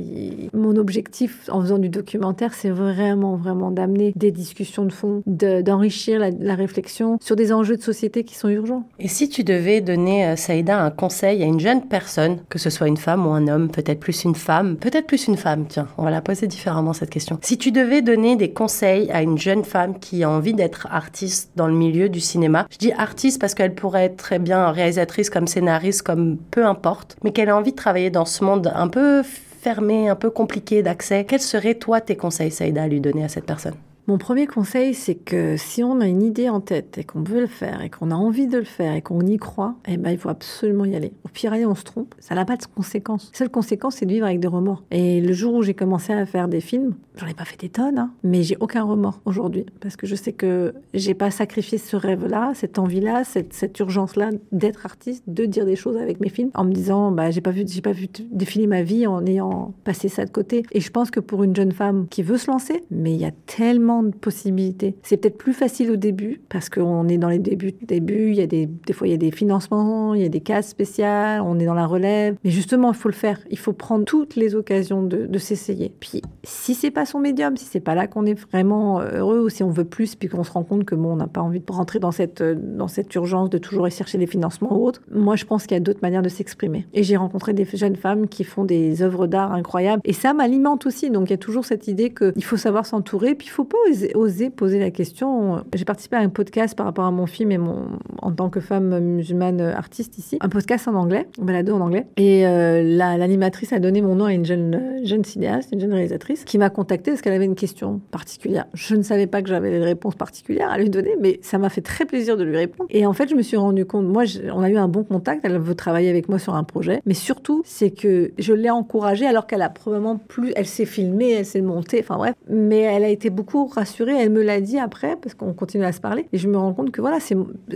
[0.53, 6.19] mon objectif en faisant du documentaire, c'est vraiment, vraiment d'amener des discussions de fond, d'enrichir
[6.19, 8.83] la, la réflexion sur des enjeux de société qui sont urgents.
[8.99, 12.69] Et si tu devais donner, euh, Saïda, un conseil à une jeune personne, que ce
[12.69, 15.87] soit une femme ou un homme, peut-être plus une femme, peut-être plus une femme, tiens,
[15.97, 17.39] on va la poser différemment cette question.
[17.41, 21.51] Si tu devais donner des conseils à une jeune femme qui a envie d'être artiste
[21.55, 25.29] dans le milieu du cinéma, je dis artiste parce qu'elle pourrait être très bien réalisatrice
[25.29, 28.87] comme scénariste, comme peu importe, mais qu'elle a envie de travailler dans ce monde un
[28.87, 29.23] peu
[29.61, 33.29] fermé, un peu compliqué d'accès, quels seraient toi tes conseils, Saïda, à lui donner à
[33.29, 33.75] cette personne?
[34.07, 37.41] Mon premier conseil, c'est que si on a une idée en tête et qu'on veut
[37.41, 40.09] le faire et qu'on a envie de le faire et qu'on y croit, eh ben,
[40.09, 41.13] il faut absolument y aller.
[41.23, 42.15] Au pire, on se trompe.
[42.19, 43.29] Ça n'a pas de conséquences.
[43.33, 44.83] La seule conséquence, c'est de vivre avec des remords.
[44.89, 47.69] Et le jour où j'ai commencé à faire des films, j'en ai pas fait des
[47.69, 51.77] tonnes, hein, mais j'ai aucun remords aujourd'hui parce que je sais que j'ai pas sacrifié
[51.77, 56.29] ce rêve-là, cette envie-là, cette, cette urgence-là d'être artiste, de dire des choses avec mes
[56.29, 59.25] films en me disant, bah, j'ai pas vu, j'ai pas vu défiler ma vie en
[59.25, 60.63] ayant passé ça de côté.
[60.71, 63.25] Et je pense que pour une jeune femme qui veut se lancer, mais il y
[63.25, 64.95] a tellement de possibilités.
[65.03, 67.73] C'est peut-être plus facile au début parce qu'on est dans les débuts.
[67.81, 70.29] Début, il y a des, des fois il y a des financements, il y a
[70.29, 72.35] des cases spéciales, on est dans la relève.
[72.43, 73.39] Mais justement, il faut le faire.
[73.49, 75.91] Il faut prendre toutes les occasions de, s'essayer.
[75.99, 79.49] Puis si c'est pas son médium, si c'est pas là qu'on est vraiment heureux ou
[79.49, 81.59] si on veut plus, puis qu'on se rend compte que bon, on n'a pas envie
[81.59, 85.01] de rentrer dans cette dans cette urgence de toujours aller chercher des financements ou autre.
[85.11, 86.85] Moi, je pense qu'il y a d'autres manières de s'exprimer.
[86.93, 90.01] Et j'ai rencontré des jeunes femmes qui font des œuvres d'art incroyables.
[90.05, 91.09] Et ça m'alimente aussi.
[91.09, 93.77] Donc il y a toujours cette idée qu'il faut savoir s'entourer, puis il faut pas
[94.15, 95.63] oser, poser la question.
[95.73, 97.87] J'ai participé à un podcast par rapport à mon film et mon
[98.21, 102.07] en tant que femme musulmane artiste ici, un podcast en anglais, un balado en anglais.
[102.17, 106.45] Et euh, l'animatrice a donné mon nom à une jeune jeune cinéaste, une jeune réalisatrice,
[106.45, 108.65] qui m'a contactée parce qu'elle avait une question particulière.
[108.73, 111.69] Je ne savais pas que j'avais des réponses particulières à lui donner, mais ça m'a
[111.69, 112.87] fait très plaisir de lui répondre.
[112.91, 115.41] Et en fait, je me suis rendu compte, moi, on a eu un bon contact.
[115.43, 119.25] Elle veut travailler avec moi sur un projet, mais surtout, c'est que je l'ai encouragée
[119.25, 123.03] alors qu'elle a probablement plus, elle s'est filmée, elle s'est montée, enfin bref, mais elle
[123.03, 124.15] a été beaucoup rassurée.
[124.17, 126.73] Elle me l'a dit après parce qu'on continue à se parler et je me rends
[126.73, 127.35] compte que voilà, c'est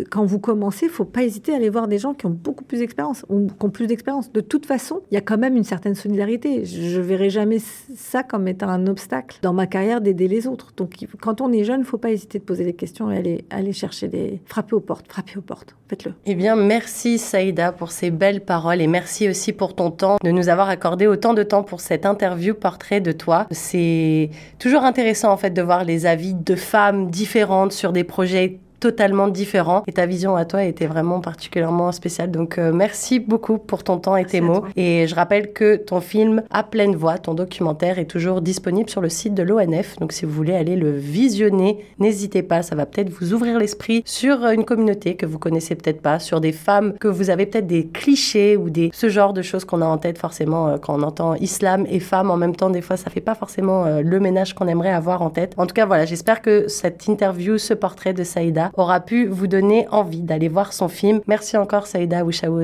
[0.09, 2.79] quand vous commencez, faut pas hésiter à aller voir des gens qui ont beaucoup plus
[2.79, 4.31] d'expérience ou qui ont plus d'expérience.
[4.31, 6.65] De toute façon, il y a quand même une certaine solidarité.
[6.65, 10.73] Je verrai jamais ça comme étant un obstacle dans ma carrière d'aider les autres.
[10.77, 13.73] Donc quand on est jeune, faut pas hésiter de poser des questions et aller aller
[13.73, 15.75] chercher des frapper aux portes, frapper aux portes.
[15.87, 16.13] Faites-le.
[16.25, 20.31] Eh bien, merci Saïda pour ces belles paroles et merci aussi pour ton temps, de
[20.31, 23.45] nous avoir accordé autant de temps pour cette interview portrait de toi.
[23.51, 28.59] C'est toujours intéressant en fait de voir les avis de femmes différentes sur des projets
[28.85, 29.81] totalement différent.
[29.87, 32.29] Et ta vision à toi était vraiment particulièrement spéciale.
[32.29, 34.63] Donc euh, merci beaucoup pour ton temps et tes mots.
[34.75, 39.01] Et je rappelle que ton film À pleine voix, ton documentaire, est toujours disponible sur
[39.01, 39.97] le site de l'ONF.
[39.97, 42.61] Donc si vous voulez aller le visionner, n'hésitez pas.
[42.61, 46.39] Ça va peut-être vous ouvrir l'esprit sur une communauté que vous connaissez peut-être pas, sur
[46.39, 49.81] des femmes que vous avez peut-être des clichés ou des ce genre de choses qu'on
[49.81, 52.69] a en tête forcément euh, quand on entend islam et femme en même temps.
[52.69, 55.55] Des fois, ça fait pas forcément euh, le ménage qu'on aimerait avoir en tête.
[55.57, 59.47] En tout cas, voilà, j'espère que cette interview, ce portrait de Saïda aura pu vous
[59.47, 61.21] donner envie d'aller voir son film.
[61.27, 62.61] Merci encore Saïda Ouchaou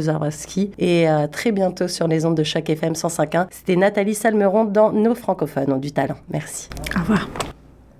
[0.77, 3.47] et à très bientôt sur les ondes de chaque FM 105.1.
[3.51, 6.17] C'était Nathalie Salmeron dans Nos francophones ont du talent.
[6.29, 6.69] Merci.
[6.95, 7.27] Au revoir.